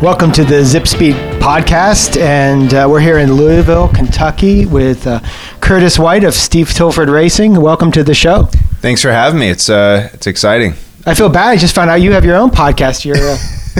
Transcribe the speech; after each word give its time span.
Welcome 0.00 0.32
to 0.32 0.44
the 0.44 0.62
Zipp 0.62 0.86
Speed 0.86 1.14
podcast, 1.40 2.18
and 2.20 2.72
uh, 2.72 2.86
we're 2.88 3.00
here 3.00 3.18
in 3.18 3.34
Louisville, 3.34 3.88
Kentucky, 3.88 4.64
with 4.66 5.06
uh, 5.06 5.20
Curtis 5.60 5.98
White 5.98 6.24
of 6.24 6.32
Steve 6.32 6.70
Tilford 6.70 7.08
Racing. 7.08 7.60
Welcome 7.60 7.92
to 7.92 8.02
the 8.02 8.14
show. 8.14 8.44
Thanks 8.80 9.02
for 9.02 9.10
having 9.10 9.40
me. 9.40 9.50
It's 9.50 9.68
uh, 9.68 10.08
it's 10.14 10.26
exciting. 10.26 10.74
I 11.04 11.14
feel 11.14 11.28
bad. 11.28 11.48
I 11.48 11.56
just 11.56 11.74
found 11.74 11.90
out 11.90 11.96
you 11.96 12.12
have 12.12 12.24
your 12.24 12.36
own 12.36 12.50
podcast. 12.50 13.04
You're 13.04 13.16
uh, 13.16 13.36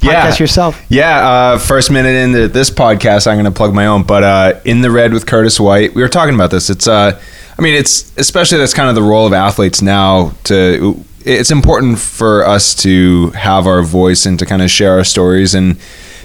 podcast 0.00 0.38
yourself. 0.38 0.84
Yeah. 0.88 1.28
Uh, 1.28 1.58
first 1.58 1.90
minute 1.90 2.14
into 2.14 2.48
this 2.48 2.70
podcast, 2.70 3.26
I'm 3.26 3.36
going 3.36 3.44
to 3.44 3.50
plug 3.50 3.74
my 3.74 3.86
own. 3.86 4.02
But 4.02 4.22
uh, 4.24 4.60
in 4.64 4.80
the 4.80 4.90
red 4.90 5.12
with 5.12 5.26
Curtis 5.26 5.58
White, 5.60 5.94
we 5.94 6.02
were 6.02 6.08
talking 6.08 6.34
about 6.34 6.50
this. 6.50 6.68
It's 6.68 6.86
uh, 6.88 7.20
I 7.58 7.62
mean, 7.62 7.74
it's 7.74 8.12
especially 8.18 8.58
that's 8.58 8.74
kind 8.74 8.88
of 8.88 8.94
the 8.96 9.02
role 9.02 9.26
of 9.26 9.32
athletes 9.32 9.80
now 9.80 10.32
to 10.44 11.04
it's 11.24 11.50
important 11.50 11.98
for 11.98 12.46
us 12.46 12.74
to 12.74 13.30
have 13.30 13.66
our 13.66 13.82
voice 13.82 14.26
and 14.26 14.38
to 14.38 14.46
kind 14.46 14.62
of 14.62 14.70
share 14.70 14.92
our 14.92 15.04
stories 15.04 15.54
and 15.54 15.78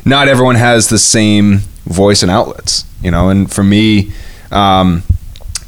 not 0.06 0.28
everyone 0.28 0.56
has 0.56 0.90
the 0.90 1.00
same 1.00 1.60
voice 1.86 2.22
and 2.22 2.32
outlets 2.32 2.86
you 3.02 3.12
know? 3.12 3.30
And 3.30 3.52
for 3.52 3.64
me 3.64 4.12
um, 4.52 5.04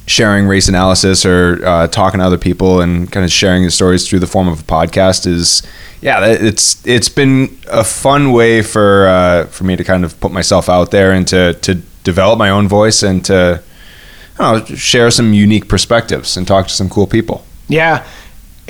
sharing 0.08 0.48
race 0.48 0.68
analysis 0.68 1.26
or 1.26 1.64
uh, 1.66 1.88
talking 1.88 2.20
to 2.20 2.26
other 2.26 2.38
people 2.38 2.82
and 2.82 3.12
kind 3.12 3.24
of 3.24 3.32
sharing 3.32 3.64
the 3.64 3.72
stories 3.72 4.08
through 4.08 4.20
the 4.20 4.28
form 4.28 4.48
of 4.48 4.62
a 4.62 4.64
podcast 4.64 5.28
is 5.28 5.64
yeah 6.02 6.26
it's 6.26 6.86
it's 6.86 7.10
been 7.10 7.58
a 7.70 7.84
fun 7.84 8.32
way 8.32 8.62
for 8.62 9.08
uh, 9.08 9.46
for 9.46 9.64
me 9.64 9.76
to 9.76 9.84
kind 9.84 10.04
of 10.04 10.20
put 10.20 10.32
myself 10.32 10.68
out 10.68 10.92
there 10.92 11.12
and 11.12 11.28
to 11.28 11.54
to 11.56 11.76
develop 12.04 12.40
my 12.40 12.50
own 12.50 12.68
voice 12.68 13.04
and 13.04 13.24
to 13.24 13.62
know, 14.40 14.66
share 14.66 15.12
some 15.12 15.34
unique 15.34 15.70
perspectives 15.70 16.36
and 16.36 16.48
talk 16.48 16.68
to 16.68 16.74
some 16.74 16.90
cool 16.90 17.06
people. 17.06 17.46
Yeah 17.68 18.06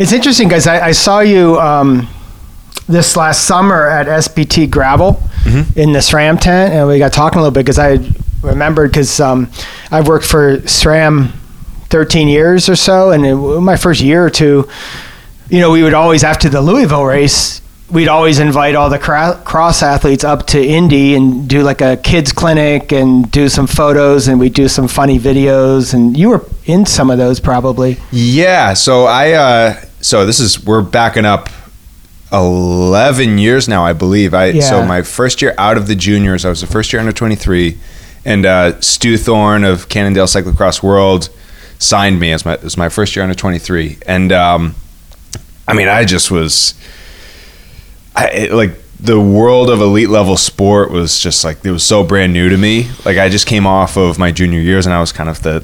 it's 0.02 0.14
interesting 0.14 0.48
guys. 0.48 0.66
I, 0.66 0.88
I, 0.88 0.92
saw 0.94 1.20
you 1.20 1.60
um, 1.60 2.08
this 2.88 3.16
last 3.16 3.46
summer 3.46 3.88
at 3.88 4.08
SBT 4.08 4.72
Gravel 4.72 5.22
mm-hmm. 5.44 5.80
in 5.80 5.94
the 5.94 6.00
SRAM 6.00 6.40
tent, 6.40 6.74
and 6.74 6.88
we 6.88 6.98
got 6.98 7.14
talking 7.14 7.38
a 7.38 7.44
little 7.44 7.54
bit 7.54 7.64
because 7.64 7.78
I 7.78 8.00
remembered 8.42 8.90
because 8.90 9.20
um, 9.20 9.52
I've 9.92 10.08
worked 10.08 10.26
for 10.26 10.58
SRAM 10.58 11.34
13 11.90 12.28
years 12.28 12.68
or 12.68 12.76
so, 12.76 13.12
and 13.12 13.24
in 13.24 13.64
my 13.64 13.78
first 13.78 14.02
year 14.02 14.26
or 14.26 14.32
two, 14.32 14.68
you 15.50 15.60
know, 15.60 15.70
we 15.70 15.84
would 15.84 15.94
always 15.94 16.24
after 16.24 16.50
the 16.50 16.62
Louisville 16.62 17.06
race, 17.06 17.62
we'd 17.92 18.08
always 18.08 18.40
invite 18.40 18.74
all 18.74 18.90
the 18.90 18.98
cross 18.98 19.84
athletes 19.84 20.24
up 20.24 20.48
to 20.48 20.66
Indy 20.66 21.14
and 21.14 21.48
do 21.48 21.62
like 21.62 21.82
a 21.82 21.98
kids 21.98 22.32
clinic 22.32 22.92
and 22.92 23.30
do 23.30 23.50
some 23.50 23.68
photos 23.68 24.28
and 24.28 24.40
we'd 24.40 24.56
do 24.56 24.68
some 24.68 24.88
funny 24.88 25.20
videos 25.20 25.94
and 25.94 26.18
you 26.18 26.30
were 26.30 26.44
in 26.66 26.88
some 26.88 27.12
of 27.12 27.20
those 27.20 27.40
probably. 27.40 27.98
Yeah, 28.12 28.74
so 28.74 29.06
I 29.06 29.34
uh 29.34 29.82
so 30.02 30.26
this 30.26 30.40
is 30.40 30.64
we're 30.64 30.82
backing 30.82 31.26
up 31.26 31.50
11 32.32 33.38
years 33.38 33.68
now, 33.68 33.86
I 33.86 33.94
believe. 33.94 34.34
I 34.34 34.48
yeah. 34.48 34.62
so 34.62 34.86
my 34.86 35.02
first 35.02 35.42
year 35.42 35.54
out 35.58 35.78
of 35.78 35.88
the 35.88 35.96
juniors, 35.96 36.46
I 36.46 36.50
was 36.50 36.62
the 36.62 36.68
first 36.68 36.94
year 36.94 37.00
under 37.00 37.12
23 37.12 37.78
and 38.24 38.46
uh 38.46 38.80
Stu 38.82 39.18
Thorne 39.18 39.64
of 39.64 39.90
Cannondale 39.90 40.28
Cyclocross 40.28 40.84
World 40.84 41.30
signed 41.80 42.20
me 42.20 42.32
as 42.32 42.46
my 42.46 42.56
as 42.58 42.78
my 42.78 42.90
first 42.90 43.16
year 43.16 43.24
under 43.24 43.36
23 43.36 43.98
and 44.06 44.32
um 44.32 44.76
I 45.68 45.74
mean, 45.74 45.88
I 45.88 46.06
just 46.06 46.32
was 46.32 46.74
I, 48.16 48.28
it, 48.30 48.52
like 48.52 48.72
the 49.00 49.20
world 49.20 49.70
of 49.70 49.82
elite 49.82 50.10
level 50.10 50.38
sport 50.38 50.92
was 50.92 51.18
just 51.18 51.44
like 51.44 51.64
it 51.66 51.72
was 51.72 51.84
so 51.84 52.04
brand 52.04 52.34
new 52.34 52.50
to 52.50 52.58
me. 52.58 52.90
Like 53.06 53.18
I 53.18 53.30
just 53.30 53.48
came 53.48 53.66
off 53.66 53.98
of 53.98 54.20
my 54.20 54.32
junior 54.32 54.60
years 54.60 54.86
and 54.86 54.94
I 54.94 55.00
was 55.00 55.12
kind 55.12 55.30
of 55.30 55.42
the 55.44 55.64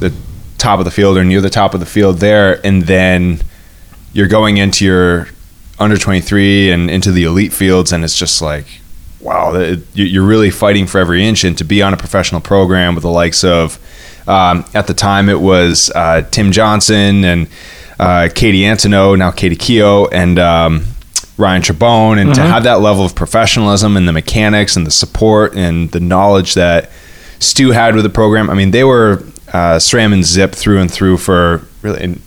the 0.00 0.12
top 0.58 0.78
of 0.78 0.84
the 0.84 0.90
field 0.90 1.16
or 1.16 1.24
near 1.24 1.40
the 1.40 1.50
top 1.50 1.74
of 1.74 1.80
the 1.80 1.86
field 1.86 2.18
there, 2.18 2.64
and 2.66 2.82
then 2.82 3.42
you're 4.12 4.28
going 4.28 4.58
into 4.58 4.84
your 4.84 5.28
under 5.78 5.96
23 5.96 6.70
and 6.70 6.90
into 6.90 7.12
the 7.12 7.24
elite 7.24 7.52
fields, 7.52 7.92
and 7.92 8.04
it's 8.04 8.16
just 8.16 8.42
like 8.42 8.66
wow, 9.20 9.54
it, 9.54 9.80
you're 9.94 10.26
really 10.26 10.50
fighting 10.50 10.86
for 10.86 10.98
every 10.98 11.24
inch, 11.24 11.44
and 11.44 11.56
to 11.58 11.64
be 11.64 11.80
on 11.80 11.94
a 11.94 11.96
professional 11.96 12.40
program 12.40 12.94
with 12.94 13.02
the 13.02 13.10
likes 13.10 13.44
of 13.44 13.78
um, 14.28 14.64
at 14.74 14.86
the 14.86 14.94
time 14.94 15.28
it 15.28 15.40
was 15.40 15.90
uh, 15.94 16.22
Tim 16.30 16.52
Johnson 16.52 17.24
and 17.24 17.48
uh, 17.98 18.28
Katie 18.34 18.64
Antonneau, 18.64 19.14
now 19.14 19.30
Katie 19.30 19.56
Keough, 19.56 20.08
and 20.12 20.38
um, 20.38 20.84
Ryan 21.38 21.62
Trebon 21.62 22.18
and 22.18 22.30
mm-hmm. 22.30 22.32
to 22.34 22.42
have 22.42 22.64
that 22.64 22.80
level 22.80 23.04
of 23.04 23.14
professionalism 23.14 23.96
and 23.96 24.06
the 24.06 24.12
mechanics 24.12 24.76
and 24.76 24.86
the 24.86 24.90
support 24.90 25.54
and 25.54 25.90
the 25.90 26.00
knowledge 26.00 26.54
that 26.54 26.90
Stu 27.38 27.70
had 27.70 27.94
with 27.94 28.04
the 28.04 28.10
program. 28.10 28.50
I 28.50 28.54
mean, 28.54 28.70
they 28.70 28.84
were 28.84 29.24
uh, 29.48 29.78
SRAM 29.78 30.12
and 30.12 30.22
Zipp 30.22 30.54
through 30.54 30.80
and 30.80 30.90
through 30.90 31.16
for 31.16 31.66
really 31.82 32.02
in 32.02 32.22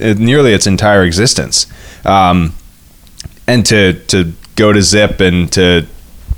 nearly 0.00 0.52
its 0.52 0.66
entire 0.66 1.04
existence. 1.04 1.66
Um, 2.04 2.54
and 3.46 3.64
to 3.66 3.94
to 4.08 4.32
go 4.56 4.72
to 4.72 4.80
Zipp 4.80 5.20
and 5.20 5.52
to 5.52 5.86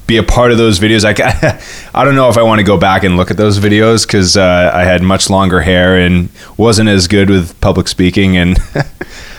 be 0.07 0.17
a 0.19 0.23
part 0.23 0.53
of 0.53 0.59
those 0.59 0.79
videos. 0.79 1.05
I, 1.05 1.61
I 1.99 2.05
don't 2.05 2.15
know 2.15 2.29
if 2.29 2.37
I 2.37 2.43
want 2.43 2.59
to 2.59 2.65
go 2.65 2.77
back 2.77 3.05
and 3.05 3.17
look 3.17 3.31
at 3.31 3.37
those 3.37 3.59
videos 3.59 4.07
because 4.07 4.37
uh, 4.37 4.71
I 4.73 4.85
had 4.85 5.03
much 5.03 5.31
longer 5.31 5.61
hair 5.61 5.99
and 5.99 6.29
wasn't 6.57 6.89
as 6.89 7.09
good 7.09 7.31
with 7.31 7.59
public 7.61 7.89
speaking. 7.89 8.37
And 8.37 8.59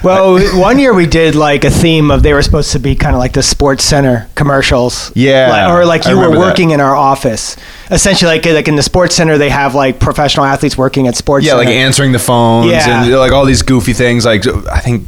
well, 0.05 0.59
one 0.59 0.79
year 0.79 0.93
we 0.93 1.05
did 1.05 1.35
like 1.35 1.63
a 1.63 1.69
theme 1.69 2.11
of 2.11 2.23
they 2.23 2.33
were 2.33 2.41
supposed 2.41 2.71
to 2.71 2.79
be 2.79 2.95
kind 2.95 3.15
of 3.15 3.19
like 3.19 3.33
the 3.33 3.43
Sports 3.43 3.83
Center 3.83 4.29
commercials. 4.35 5.11
Yeah, 5.15 5.49
like, 5.49 5.69
or 5.69 5.85
like 5.85 6.05
you 6.05 6.17
were 6.17 6.37
working 6.37 6.69
that. 6.69 6.75
in 6.75 6.81
our 6.81 6.95
office. 6.95 7.57
Essentially, 7.91 8.29
like 8.29 8.45
like 8.45 8.67
in 8.67 8.75
the 8.75 8.83
Sports 8.83 9.15
Center, 9.15 9.37
they 9.37 9.49
have 9.49 9.75
like 9.75 9.99
professional 9.99 10.45
athletes 10.45 10.77
working 10.77 11.07
at 11.07 11.15
Sports. 11.15 11.45
Yeah, 11.45 11.53
Center. 11.53 11.65
like 11.65 11.75
answering 11.75 12.11
the 12.11 12.19
phones 12.19 12.71
yeah. 12.71 13.03
and 13.03 13.13
like 13.13 13.31
all 13.31 13.45
these 13.45 13.61
goofy 13.61 13.93
things. 13.93 14.25
Like 14.25 14.45
I 14.47 14.79
think 14.79 15.07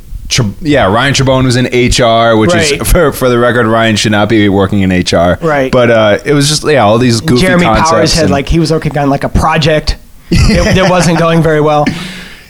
yeah, 0.61 0.91
Ryan 0.91 1.13
Trebon 1.13 1.45
was 1.45 1.55
in 1.55 1.65
HR, 1.65 2.37
which 2.37 2.53
right. 2.53 2.71
is 2.73 2.91
for, 2.91 3.11
for 3.11 3.29
the 3.29 3.39
record, 3.39 3.65
Ryan 3.65 3.95
should 3.95 4.11
not 4.11 4.27
be 4.29 4.49
working 4.49 4.81
in 4.81 4.89
HR. 4.89 5.37
Right. 5.41 5.71
But 5.71 5.89
uh, 5.89 6.19
it 6.25 6.33
was 6.33 6.49
just 6.49 6.63
yeah, 6.65 6.83
all 6.83 6.97
these 6.97 7.21
goofy 7.21 7.41
Jeremy. 7.41 7.65
Powers 7.65 8.13
had 8.13 8.29
like 8.29 8.49
he 8.49 8.59
was 8.59 8.71
working 8.71 8.97
on 8.97 9.09
like 9.09 9.23
a 9.23 9.29
project 9.29 9.97
it, 10.31 10.75
that 10.75 10.89
wasn't 10.89 11.17
going 11.17 11.41
very 11.41 11.61
well. 11.61 11.85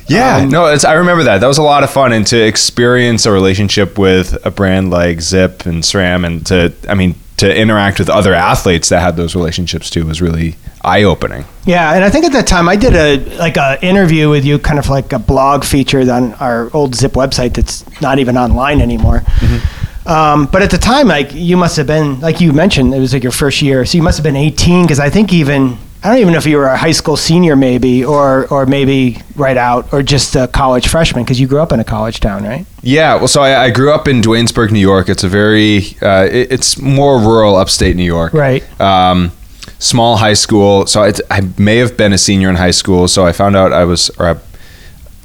Yeah, 0.08 0.38
um, 0.38 0.50
no, 0.50 0.66
I 0.66 0.94
remember 0.94 1.24
that. 1.24 1.40
That 1.40 1.48
was 1.48 1.58
a 1.58 1.64
lot 1.64 1.84
of 1.84 1.90
fun, 1.90 2.14
and 2.14 2.26
to 2.28 2.42
experience 2.42 3.26
a 3.26 3.32
relationship 3.32 3.98
with 3.98 4.38
a 4.46 4.52
brand 4.52 4.90
like 4.90 5.18
Zipp 5.18 5.66
and 5.66 5.84
SRAM, 5.84 6.26
and 6.26 6.46
to, 6.48 6.74
I 6.88 6.94
mean, 6.94 7.16
to 7.38 7.56
interact 7.56 8.00
with 8.00 8.10
other 8.10 8.34
athletes 8.34 8.90
that 8.90 9.00
had 9.00 9.16
those 9.16 9.36
relationships 9.36 9.90
too 9.90 10.06
was 10.06 10.22
really 10.22 10.56
eye 10.84 11.04
opening. 11.04 11.46
Yeah, 11.66 11.94
and 11.94 12.04
I 12.04 12.10
think 12.10 12.26
at 12.26 12.32
that 12.34 12.48
time 12.48 12.68
I 12.68 12.76
did 12.76 12.96
a 12.96 13.38
like 13.38 13.58
a 13.58 13.78
interview 13.86 14.30
with 14.30 14.44
you, 14.44 14.58
kind 14.60 14.80
of 14.80 14.90
like 14.90 15.14
a 15.14 15.20
blog 15.20 15.64
feature 15.64 16.00
on 16.12 16.34
our 16.36 16.70
old 16.74 16.94
Zipp 16.94 17.12
website 17.12 17.54
that's 17.54 17.86
not 18.02 18.20
even 18.20 18.38
online 18.38 18.82
anymore. 18.82 19.20
Mm-hmm. 19.20 20.10
Um, 20.10 20.46
but 20.46 20.62
at 20.62 20.72
the 20.72 20.78
time, 20.78 21.10
like 21.10 21.34
you 21.34 21.58
must 21.58 21.76
have 21.76 21.86
been, 21.86 22.22
like 22.22 22.40
you 22.40 22.54
mentioned, 22.54 22.94
it 22.94 23.00
was 23.00 23.14
like 23.14 23.24
your 23.24 23.32
first 23.32 23.62
year, 23.62 23.86
so 23.86 23.98
you 23.98 24.04
must 24.04 24.18
have 24.18 24.24
been 24.24 24.38
18 24.38 24.86
because 24.86 25.00
I 25.00 25.10
think 25.10 25.34
even 25.34 25.78
I 26.08 26.12
don't 26.12 26.22
even 26.22 26.32
know 26.32 26.40
if 26.40 26.46
you 26.46 26.56
were 26.56 26.68
a 26.68 26.78
high 26.78 26.94
school 26.94 27.18
senior, 27.18 27.58
maybe, 27.58 28.06
or 28.06 28.48
or 28.48 28.66
maybe 28.66 29.22
right 29.36 29.58
out, 29.58 29.92
or 29.92 30.02
just 30.02 30.38
a 30.38 30.48
college 30.48 30.88
freshman 30.88 31.26
because 31.26 31.38
you 31.38 31.48
grew 31.48 31.60
up 31.60 31.74
in 31.74 31.82
a 31.82 31.84
college 31.84 32.22
town, 32.22 32.46
right? 32.46 32.66
Yeah. 32.82 33.16
Well, 33.16 33.28
so 33.28 33.42
I, 33.42 33.66
I 33.66 33.70
grew 33.72 33.92
up 33.92 34.08
in 34.08 34.22
Duanesburg, 34.22 34.72
New 34.72 34.80
York. 34.80 35.10
It's 35.10 35.26
a 35.26 35.28
very, 35.28 35.80
uh, 36.02 36.24
it, 36.32 36.54
it's 36.54 36.80
more 36.80 37.20
rural, 37.20 37.58
upstate 37.58 37.98
New 37.98 38.06
York. 38.06 38.32
Right. 38.32 38.64
Um, 38.80 39.34
small 39.80 40.16
high 40.16 40.34
school. 40.34 40.86
So 40.86 41.04
I, 41.04 41.12
I, 41.30 41.42
may 41.58 41.76
have 41.78 41.98
been 41.98 42.14
a 42.14 42.18
senior 42.18 42.50
in 42.50 42.56
high 42.56 42.72
school. 42.72 43.10
So 43.10 43.26
I 43.26 43.34
found 43.34 43.58
out 43.58 43.74
I 43.74 43.84
was, 43.84 44.10
or 44.12 44.28
I, 44.30 44.36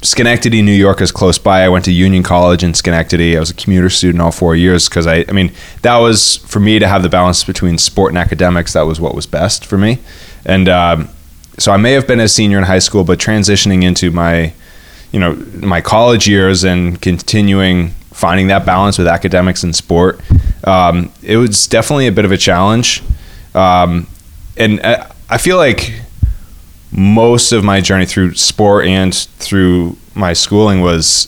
Schenectady, 0.01 0.61
New 0.61 0.73
York 0.73 0.99
is 0.99 1.13
close 1.13 1.37
by. 1.37 1.63
I 1.63 1.69
went 1.69 1.85
to 1.85 1.93
Union 1.93 2.23
College 2.23 2.61
in 2.61 2.73
Schenectady. 2.73 3.37
I 3.37 3.39
was 3.39 3.49
a 3.51 3.53
commuter 3.53 3.89
student 3.89 4.21
all 4.21 4.33
four 4.33 4.53
years 4.53 4.89
because 4.89 5.07
I, 5.07 5.23
I 5.29 5.31
mean, 5.31 5.53
that 5.81 5.97
was 5.99 6.37
for 6.37 6.59
me 6.59 6.77
to 6.77 6.87
have 6.89 7.03
the 7.03 7.09
balance 7.09 7.45
between 7.45 7.77
sport 7.77 8.11
and 8.11 8.17
academics. 8.17 8.73
That 8.73 8.81
was 8.81 8.99
what 8.99 9.15
was 9.15 9.25
best 9.25 9.65
for 9.65 9.77
me. 9.77 9.99
And 10.45 10.69
um, 10.69 11.09
so 11.57 11.71
I 11.71 11.77
may 11.77 11.93
have 11.93 12.07
been 12.07 12.19
a 12.19 12.27
senior 12.27 12.57
in 12.57 12.63
high 12.63 12.79
school, 12.79 13.03
but 13.03 13.19
transitioning 13.19 13.83
into 13.83 14.11
my, 14.11 14.53
you 15.11 15.19
know, 15.19 15.35
my 15.61 15.81
college 15.81 16.27
years 16.27 16.63
and 16.63 17.01
continuing 17.01 17.89
finding 18.11 18.47
that 18.47 18.65
balance 18.65 18.97
with 18.97 19.07
academics 19.07 19.63
and 19.63 19.75
sport, 19.75 20.21
um, 20.65 21.11
it 21.21 21.37
was 21.37 21.67
definitely 21.67 22.07
a 22.07 22.11
bit 22.11 22.25
of 22.25 22.31
a 22.31 22.37
challenge. 22.37 23.01
Um, 23.55 24.07
and 24.57 24.79
I 24.83 25.37
feel 25.37 25.57
like 25.57 25.93
most 26.91 27.51
of 27.51 27.63
my 27.63 27.81
journey 27.81 28.05
through 28.05 28.35
sport 28.35 28.85
and 28.85 29.13
through 29.15 29.97
my 30.13 30.33
schooling 30.33 30.81
was 30.81 31.27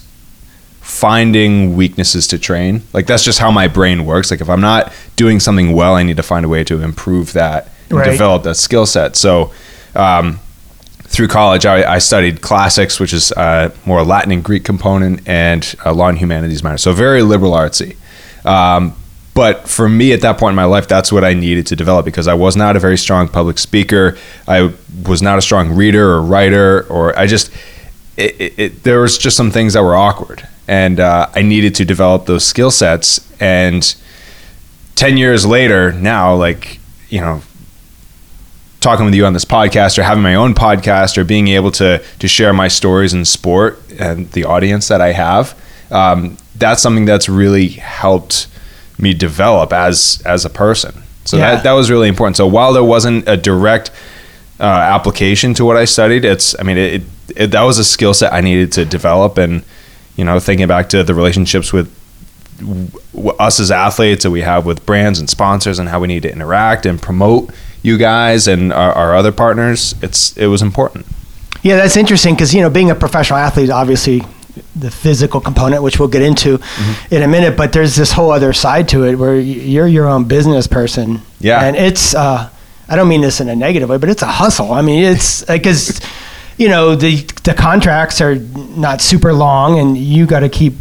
finding 0.82 1.76
weaknesses 1.76 2.28
to 2.28 2.38
train. 2.38 2.84
Like 2.94 3.08
that's 3.08 3.24
just 3.24 3.40
how 3.40 3.50
my 3.50 3.68
brain 3.68 4.06
works. 4.06 4.30
Like 4.30 4.42
if 4.42 4.50
I'm 4.50 4.62
not 4.62 4.94
doing 5.16 5.40
something 5.40 5.74
well, 5.74 5.96
I 5.96 6.04
need 6.04 6.18
to 6.18 6.24
find 6.24 6.46
a 6.46 6.50
way 6.50 6.64
to 6.66 6.82
improve 6.82 7.34
that 7.34 7.70
and 7.90 8.00
right. 8.00 8.12
develop 8.12 8.44
that 8.44 8.56
skill 8.56 8.86
set. 8.86 9.16
So 9.16 9.52
um, 9.96 10.40
through 11.04 11.28
college, 11.28 11.66
I, 11.66 11.96
I, 11.96 11.98
studied 12.00 12.42
classics, 12.42 13.00
which 13.00 13.14
is 13.14 13.32
uh, 13.32 13.74
more 13.86 14.04
Latin 14.04 14.32
and 14.32 14.44
Greek 14.44 14.64
component, 14.64 15.28
and 15.28 15.76
uh, 15.86 15.94
law 15.94 16.10
and 16.10 16.18
humanities 16.18 16.64
minor. 16.64 16.78
So 16.78 16.94
very 16.94 17.22
liberal 17.22 17.54
artsy. 17.54 17.96
Um, 18.46 18.96
but 19.34 19.68
for 19.68 19.90
me 19.90 20.14
at 20.14 20.22
that 20.22 20.38
point 20.38 20.54
in 20.54 20.56
my 20.56 20.66
life, 20.66 20.88
that's 20.88 21.12
what 21.12 21.24
I 21.24 21.34
needed 21.34 21.68
to 21.68 21.76
develop 21.76 22.06
because 22.06 22.28
I 22.28 22.34
was 22.34 22.56
not 22.56 22.76
a 22.76 22.80
very 22.80 22.98
strong 22.98 23.28
public 23.28 23.58
speaker. 23.58 24.18
I 24.48 24.74
was 25.06 25.22
not 25.22 25.38
a 25.38 25.42
strong 25.42 25.76
reader 25.76 26.10
or 26.12 26.22
writer, 26.22 26.84
or 26.88 27.18
I 27.20 27.28
just, 27.28 27.52
it, 28.16 28.40
it, 28.40 28.60
it, 28.60 28.84
there 28.84 29.02
was 29.02 29.18
just 29.18 29.36
some 29.36 29.52
things 29.52 29.74
that 29.74 29.84
were 29.84 29.96
awkward. 29.96 30.48
And 30.68 31.00
uh, 31.00 31.30
I 31.36 31.42
needed 31.42 31.76
to 31.76 31.86
develop 31.86 32.26
those 32.26 32.46
skill 32.46 32.72
sets. 32.72 33.30
And 33.42 33.96
10 34.96 35.18
years 35.18 35.46
later 35.46 35.92
now 35.92 36.34
like 36.34 36.80
you 37.10 37.20
know 37.20 37.42
talking 38.86 39.04
with 39.04 39.16
you 39.16 39.26
on 39.26 39.34
this 39.34 39.46
podcast 39.46 39.98
or 39.98 40.04
having 40.04 40.22
my 40.22 40.36
own 40.36 40.54
podcast 40.54 41.18
or 41.18 41.24
being 41.24 41.48
able 41.48 41.72
to 41.72 42.00
to 42.20 42.28
share 42.28 42.54
my 42.54 42.68
stories 42.68 43.16
in 43.16 43.26
sport 43.26 43.80
and 43.98 44.32
the 44.34 44.44
audience 44.46 44.90
that 44.90 45.02
I 45.02 45.12
have 45.12 45.60
um, 45.90 46.38
that's 46.56 46.84
something 46.84 47.04
that's 47.04 47.28
really 47.28 47.70
helped 47.70 48.46
me 49.00 49.16
develop 49.16 49.74
as 49.74 50.22
as 50.24 50.46
a 50.46 50.52
person 50.52 51.02
so 51.24 51.38
yeah. 51.38 51.56
that 51.56 51.64
that 51.64 51.72
was 51.72 51.90
really 51.90 52.08
important 52.08 52.38
so 52.38 52.46
while 52.46 52.74
there 52.74 52.84
wasn't 52.84 53.28
a 53.28 53.36
direct 53.36 53.90
uh, 54.60 54.64
application 54.64 55.56
to 55.56 55.66
what 55.66 55.78
I 55.78 55.86
studied 55.86 56.24
it's 56.24 56.56
I 56.60 56.62
mean 56.62 56.78
it, 56.78 57.02
it 57.36 57.48
that 57.48 57.64
was 57.64 57.80
a 57.80 57.84
skill 57.84 58.14
set 58.14 58.34
I 58.34 58.42
needed 58.42 58.72
to 58.74 58.86
develop 58.86 59.40
and 59.40 59.64
you 60.16 60.24
know 60.24 60.40
thinking 60.40 60.68
back 60.68 60.90
to 60.90 61.04
the 61.04 61.16
relationships 61.16 61.74
with 61.74 61.92
us 63.40 63.60
as 63.60 63.72
athletes 63.72 64.24
that 64.26 64.32
we 64.32 64.42
have 64.42 64.64
with 64.64 64.86
brands 64.86 65.18
and 65.18 65.28
sponsors 65.28 65.80
and 65.80 65.90
how 65.90 66.00
we 66.00 66.08
need 66.08 66.22
to 66.22 66.32
interact 66.32 66.86
and 66.86 67.02
promote 67.02 67.50
you 67.86 67.98
guys 67.98 68.48
and 68.48 68.74
our, 68.74 68.94
our 68.94 69.16
other 69.16 69.32
partners 69.32 69.96
it's 70.02 70.36
it 70.38 70.48
was 70.48 70.62
important 70.62 71.06
yeah 71.64 71.76
that's 71.76 71.98
interesting 71.98 72.34
because 72.34 72.54
you 72.54 72.62
know 72.62 72.70
being 72.70 72.92
a 72.92 72.96
professional 72.96 73.38
athlete 73.38 73.70
obviously 73.70 74.22
the 74.76 74.90
physical 74.90 75.42
component 75.42 75.84
which 75.84 76.00
we'll 76.00 76.08
get 76.08 76.22
into 76.22 76.58
mm-hmm. 76.58 77.16
in 77.16 77.24
a 77.24 77.28
minute 77.28 77.58
but 77.58 77.74
there's 77.74 77.96
this 77.96 78.12
whole 78.12 78.32
other 78.32 78.54
side 78.54 78.88
to 78.88 79.04
it 79.04 79.16
where 79.16 79.36
you're 79.36 79.88
your 79.88 80.08
own 80.08 80.24
business 80.24 80.68
person 80.68 81.22
yeah 81.40 81.64
and 81.64 81.76
it's 81.76 82.16
uh, 82.16 82.50
i 82.88 82.96
don't 82.96 83.10
mean 83.10 83.22
this 83.22 83.42
in 83.42 83.50
a 83.50 83.56
negative 83.56 83.90
way 83.90 83.98
but 83.98 84.10
it's 84.10 84.22
a 84.22 84.28
hustle 84.28 84.72
i 84.72 84.82
mean 84.82 85.04
it's 85.04 85.44
because 85.52 86.00
you 86.58 86.70
know 86.70 86.96
the 86.96 87.18
the 87.44 87.54
contracts 87.54 88.22
are 88.22 88.36
not 88.36 89.02
super 89.02 89.34
long 89.34 89.78
and 89.80 89.98
you 89.98 90.26
got 90.26 90.40
to 90.40 90.50
keep 90.50 90.74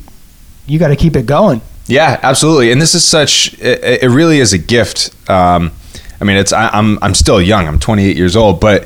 you 0.67 0.79
got 0.79 0.89
to 0.89 0.97
keep 0.97 1.17
it 1.17 1.27
going. 1.27 1.61
Yeah, 1.87 2.19
absolutely. 2.23 2.73
And 2.73 2.81
this 2.81 2.95
is 2.95 3.05
such 3.05 3.55
it, 3.61 4.03
it 4.03 4.09
really 4.09 4.39
is 4.39 4.53
a 4.53 4.59
gift. 4.59 5.11
Um, 5.29 5.73
I 6.20 6.25
mean, 6.25 6.37
it's 6.37 6.52
I, 6.52 6.66
am 6.66 6.96
I'm, 6.96 6.99
I'm 7.02 7.14
still 7.14 7.40
young. 7.40 7.66
I'm 7.66 7.78
28 7.78 8.16
years 8.16 8.37
old, 8.37 8.61
but 8.61 8.84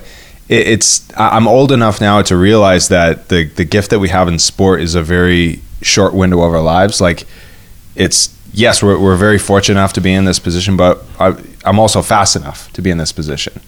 it, 0.48 0.66
it's 0.66 1.08
I'm 1.16 1.46
old 1.46 1.72
enough 1.72 2.00
now 2.00 2.22
to 2.22 2.36
realize 2.36 2.88
that 2.88 3.28
the 3.28 3.44
the 3.44 3.64
gift 3.64 3.90
that 3.90 3.98
we 3.98 4.08
have 4.08 4.28
in 4.28 4.38
sport 4.38 4.80
is 4.80 4.94
a 4.94 5.02
very 5.02 5.60
short 5.82 6.14
window 6.14 6.42
of 6.42 6.52
our 6.52 6.62
lives. 6.62 7.00
Like 7.00 7.26
it's 7.94 8.36
yes, 8.52 8.82
we're 8.82 8.98
we're 8.98 9.16
very 9.16 9.38
fortunate 9.38 9.78
enough 9.78 9.92
to 9.94 10.00
be 10.00 10.12
in 10.12 10.24
this 10.24 10.38
position, 10.38 10.76
but 10.76 11.04
I, 11.18 11.36
I'm 11.64 11.78
also 11.78 12.02
fast 12.02 12.36
enough 12.36 12.72
to 12.72 12.82
be 12.82 12.90
in 12.90 12.98
this 12.98 13.12
position. 13.12 13.60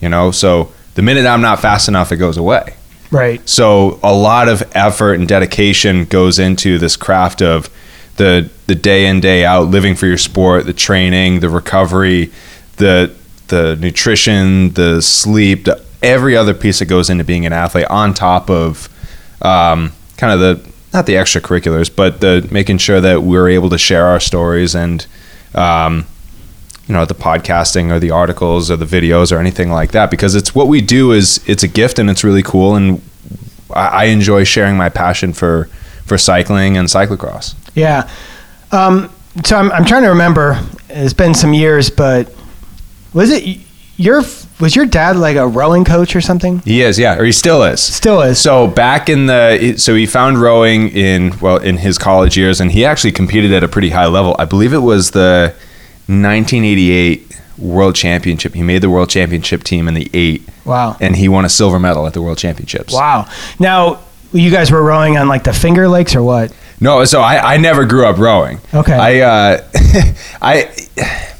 You 0.00 0.08
know, 0.08 0.30
so 0.30 0.72
the 0.94 1.02
minute 1.02 1.26
I'm 1.26 1.40
not 1.40 1.60
fast 1.60 1.88
enough, 1.88 2.12
it 2.12 2.16
goes 2.16 2.36
away. 2.36 2.74
Right. 3.10 3.46
So 3.48 4.00
a 4.02 4.12
lot 4.12 4.48
of 4.48 4.62
effort 4.74 5.14
and 5.14 5.28
dedication 5.28 6.04
goes 6.04 6.38
into 6.38 6.78
this 6.78 6.96
craft 6.96 7.40
of 7.40 7.70
the 8.16 8.50
the 8.66 8.74
day 8.74 9.06
in 9.06 9.20
day 9.20 9.44
out 9.44 9.68
living 9.68 9.94
for 9.94 10.06
your 10.06 10.18
sport, 10.18 10.66
the 10.66 10.72
training, 10.72 11.40
the 11.40 11.48
recovery, 11.48 12.32
the 12.76 13.14
the 13.48 13.76
nutrition, 13.76 14.72
the 14.72 15.00
sleep, 15.00 15.64
the, 15.64 15.82
every 16.02 16.36
other 16.36 16.54
piece 16.54 16.80
that 16.80 16.86
goes 16.86 17.08
into 17.10 17.24
being 17.24 17.46
an 17.46 17.52
athlete 17.52 17.86
on 17.88 18.12
top 18.12 18.50
of 18.50 18.88
um, 19.42 19.92
kind 20.16 20.32
of 20.32 20.40
the 20.40 20.72
not 20.92 21.06
the 21.06 21.14
extracurriculars, 21.14 21.94
but 21.94 22.20
the 22.20 22.46
making 22.50 22.78
sure 22.78 23.00
that 23.00 23.22
we're 23.22 23.48
able 23.48 23.70
to 23.70 23.78
share 23.78 24.06
our 24.06 24.20
stories 24.20 24.74
and 24.74 25.06
um, 25.54 26.06
you 26.86 26.94
know 26.94 27.04
the 27.04 27.14
podcasting 27.14 27.90
or 27.90 27.98
the 27.98 28.10
articles 28.10 28.70
or 28.70 28.76
the 28.76 28.84
videos 28.84 29.32
or 29.32 29.38
anything 29.38 29.70
like 29.70 29.92
that 29.92 30.10
because 30.10 30.34
it's 30.34 30.54
what 30.54 30.68
we 30.68 30.80
do 30.80 31.12
is 31.12 31.42
it's 31.46 31.62
a 31.62 31.68
gift 31.68 31.98
and 31.98 32.08
it's 32.08 32.24
really 32.24 32.42
cool 32.42 32.76
and 32.76 33.02
I, 33.74 33.86
I 33.86 34.04
enjoy 34.04 34.44
sharing 34.44 34.76
my 34.76 34.88
passion 34.88 35.32
for 35.32 35.68
for 36.04 36.16
cycling 36.16 36.76
and 36.76 36.88
cyclocross. 36.88 37.54
Yeah. 37.74 38.08
Um, 38.72 39.12
so 39.44 39.56
I'm, 39.56 39.70
I'm 39.72 39.84
trying 39.84 40.02
to 40.02 40.08
remember. 40.08 40.60
It's 40.88 41.12
been 41.12 41.34
some 41.34 41.52
years, 41.52 41.90
but 41.90 42.32
was 43.16 43.30
it 43.30 43.58
your 43.96 44.22
was 44.60 44.76
your 44.76 44.84
dad 44.84 45.16
like 45.16 45.36
a 45.36 45.46
rowing 45.46 45.84
coach 45.84 46.14
or 46.14 46.20
something? 46.20 46.58
He 46.60 46.82
is, 46.82 46.98
yeah, 46.98 47.16
or 47.16 47.24
he 47.24 47.32
still 47.32 47.62
is. 47.62 47.82
Still 47.82 48.20
is. 48.20 48.38
So 48.38 48.66
back 48.66 49.08
in 49.08 49.24
the 49.24 49.76
so 49.78 49.94
he 49.94 50.04
found 50.04 50.38
rowing 50.38 50.90
in 50.90 51.38
well 51.40 51.56
in 51.56 51.78
his 51.78 51.96
college 51.96 52.36
years, 52.36 52.60
and 52.60 52.70
he 52.70 52.84
actually 52.84 53.12
competed 53.12 53.52
at 53.52 53.64
a 53.64 53.68
pretty 53.68 53.88
high 53.90 54.06
level. 54.06 54.36
I 54.38 54.44
believe 54.44 54.74
it 54.74 54.80
was 54.80 55.12
the 55.12 55.54
1988 56.08 57.40
World 57.56 57.94
Championship. 57.94 58.52
He 58.52 58.62
made 58.62 58.82
the 58.82 58.90
World 58.90 59.08
Championship 59.08 59.64
team 59.64 59.88
in 59.88 59.94
the 59.94 60.10
eight. 60.12 60.46
Wow. 60.66 60.98
And 61.00 61.16
he 61.16 61.28
won 61.30 61.46
a 61.46 61.48
silver 61.48 61.78
medal 61.78 62.06
at 62.06 62.12
the 62.12 62.20
World 62.20 62.36
Championships. 62.36 62.92
Wow. 62.92 63.30
Now, 63.58 64.00
you 64.30 64.50
guys 64.50 64.70
were 64.70 64.82
rowing 64.82 65.16
on 65.16 65.26
like 65.26 65.44
the 65.44 65.54
Finger 65.54 65.88
Lakes 65.88 66.14
or 66.14 66.22
what? 66.22 66.54
No, 66.80 67.02
so 67.06 67.22
I, 67.22 67.54
I 67.54 67.56
never 67.56 67.86
grew 67.86 68.04
up 68.04 68.18
rowing. 68.18 68.60
Okay. 68.74 68.92
I 68.92 69.20
uh, 69.20 69.68
I. 70.42 71.32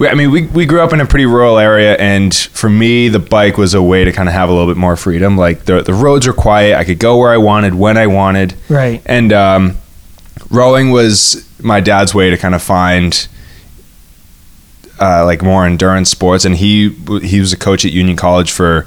I 0.00 0.14
mean, 0.14 0.30
we, 0.30 0.46
we 0.46 0.64
grew 0.64 0.80
up 0.80 0.92
in 0.92 1.00
a 1.00 1.06
pretty 1.06 1.26
rural 1.26 1.58
area, 1.58 1.94
and 1.96 2.34
for 2.34 2.70
me, 2.70 3.08
the 3.08 3.18
bike 3.18 3.58
was 3.58 3.74
a 3.74 3.82
way 3.82 4.04
to 4.04 4.12
kind 4.12 4.28
of 4.28 4.34
have 4.34 4.48
a 4.48 4.52
little 4.52 4.68
bit 4.68 4.78
more 4.78 4.96
freedom. 4.96 5.36
Like 5.36 5.64
the 5.66 5.82
the 5.82 5.92
roads 5.92 6.26
were 6.26 6.32
quiet, 6.32 6.76
I 6.76 6.84
could 6.84 6.98
go 6.98 7.18
where 7.18 7.30
I 7.30 7.36
wanted 7.36 7.74
when 7.74 7.98
I 7.98 8.06
wanted. 8.06 8.54
Right. 8.68 9.02
And 9.04 9.32
um, 9.32 9.76
rowing 10.50 10.90
was 10.90 11.46
my 11.60 11.80
dad's 11.80 12.14
way 12.14 12.30
to 12.30 12.38
kind 12.38 12.54
of 12.54 12.62
find 12.62 13.28
uh, 15.00 15.24
like 15.24 15.42
more 15.42 15.66
endurance 15.66 16.10
sports, 16.10 16.44
and 16.44 16.56
he 16.56 16.90
he 17.22 17.40
was 17.40 17.52
a 17.52 17.56
coach 17.56 17.84
at 17.84 17.92
Union 17.92 18.16
College 18.16 18.52
for 18.52 18.86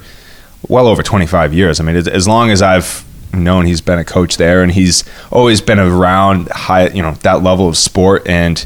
well 0.68 0.88
over 0.88 1.04
25 1.04 1.54
years. 1.54 1.80
I 1.80 1.83
mean, 1.83 1.95
as 1.95 2.27
long 2.27 2.50
as 2.50 2.62
I've 2.62 3.06
known, 3.33 3.66
he's 3.66 3.81
been 3.81 4.00
a 4.00 4.06
coach 4.06 4.38
there, 4.38 4.62
and 4.62 4.71
he's 4.71 5.04
always 5.31 5.62
been 5.62 5.80
around 5.80 6.50
high, 6.50 6.88
you 6.89 7.01
know, 7.01 7.13
that 7.21 7.44
level 7.44 7.68
of 7.68 7.77
sport. 7.77 8.27
And 8.27 8.63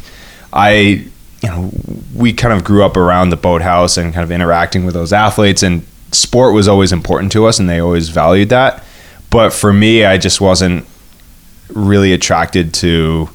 I, 0.52 1.08
you 1.42 1.50
know, 1.50 1.72
we 2.16 2.34
kind 2.34 2.54
of 2.54 2.63
grew 2.63 2.84
up 2.84 2.98
around 2.98 3.30
the 3.30 3.38
boathouse 3.38 3.98
and 3.98 4.13
kind 4.13 4.24
of 4.24 4.31
interacting 4.31 4.86
with 4.86 4.94
those 4.94 5.13
athletes, 5.13 5.63
and 5.63 5.86
sport 6.12 6.54
was 6.54 6.68
always 6.68 6.92
important 6.92 7.31
to 7.34 7.45
us, 7.45 7.60
and 7.60 7.69
they 7.69 7.80
always 7.80 8.10
valued 8.10 8.50
that. 8.50 8.84
But 9.30 9.51
for 9.51 9.72
me, 9.72 10.06
I 10.06 10.18
just 10.18 10.42
wasn't 10.42 10.86
really 11.69 12.13
attracted 12.13 12.74
to 12.75 13.30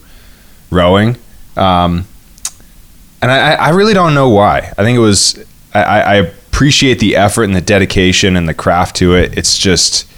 rowing. 0.71 1.17
Um, 1.57 2.07
and 3.21 3.31
I, 3.31 3.55
I 3.55 3.69
really 3.71 3.95
don't 3.95 4.15
know 4.15 4.29
why. 4.31 4.73
I 4.77 4.83
think 4.83 4.97
it 4.97 5.01
was 5.01 5.39
I, 5.75 6.01
I 6.01 6.15
appreciate 6.15 6.99
the 6.99 7.17
effort 7.17 7.45
and 7.45 7.55
the 7.55 7.61
dedication 7.61 8.37
and 8.37 8.49
the 8.49 8.55
craft 8.55 8.97
to 8.97 9.15
it. 9.15 9.37
It's 9.39 9.57
just 9.57 10.09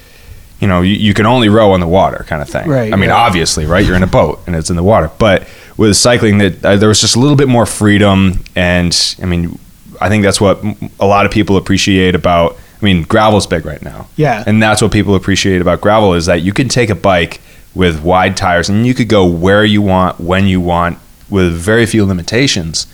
you 0.61 0.69
know 0.69 0.81
you, 0.81 0.95
you 0.95 1.13
can 1.13 1.27
only 1.27 1.49
row 1.49 1.73
on 1.73 1.81
the 1.81 1.89
water 1.89 2.25
kind 2.27 2.41
of 2.41 2.49
thing. 2.49 2.69
Right. 2.69 2.93
I 2.93 2.97
mean, 2.97 3.11
yeah. 3.11 3.17
obviously, 3.17 3.67
right? 3.67 3.85
You're 3.85 3.97
in 3.97 4.03
a 4.03 4.09
boat 4.09 4.41
and 4.47 4.57
it's 4.57 4.71
in 4.71 4.77
the 4.77 4.83
water, 4.83 5.11
but 5.19 5.47
with 5.77 5.97
cycling, 5.97 6.39
that 6.39 6.65
uh, 6.65 6.77
there 6.77 6.89
was 6.89 7.01
just 7.01 7.17
a 7.17 7.21
little 7.21 7.37
bit 7.37 7.49
more 7.49 7.67
freedom, 7.67 8.45
and 8.55 9.17
I 9.23 9.27
mean, 9.27 9.59
I 10.01 10.09
think 10.09 10.23
that's 10.23 10.41
what 10.41 10.63
a 11.01 11.07
lot 11.07 11.27
of 11.27 11.33
people 11.33 11.57
appreciate 11.57 12.15
about. 12.15 12.57
I 12.81 12.85
mean, 12.85 13.03
gravel's 13.05 13.47
big 13.47 13.65
right 13.65 13.81
now. 13.81 14.09
Yeah. 14.17 14.45
And 14.47 14.63
that's 14.63 14.83
what 14.83 14.93
people 14.93 15.15
appreciate 15.15 15.63
about 15.63 15.81
gravel 15.81 16.13
is 16.13 16.27
that 16.27 16.43
you 16.43 16.53
can 16.53 16.69
take 16.69 16.91
a 16.91 16.95
bike 16.95 17.41
with 17.75 18.03
wide 18.03 18.37
tires 18.37 18.69
and 18.69 18.87
you 18.87 18.93
could 18.93 19.09
go 19.09 19.25
where 19.25 19.65
you 19.65 19.81
want, 19.81 20.21
when 20.21 20.47
you 20.47 20.61
want, 20.61 20.99
with 21.31 21.55
very 21.55 21.87
few 21.87 22.05
limitations, 22.05 22.87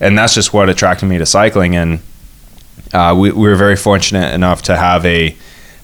and 0.00 0.16
that's 0.16 0.34
just 0.34 0.52
what 0.52 0.68
attracted 0.68 1.06
me 1.06 1.18
to 1.18 1.26
cycling. 1.26 1.74
And 1.74 2.00
uh, 2.92 3.16
we, 3.18 3.32
we, 3.32 3.48
were 3.48 3.56
very 3.56 3.76
fortunate 3.76 4.32
enough 4.34 4.62
to 4.62 4.76
have 4.76 5.04
a 5.04 5.36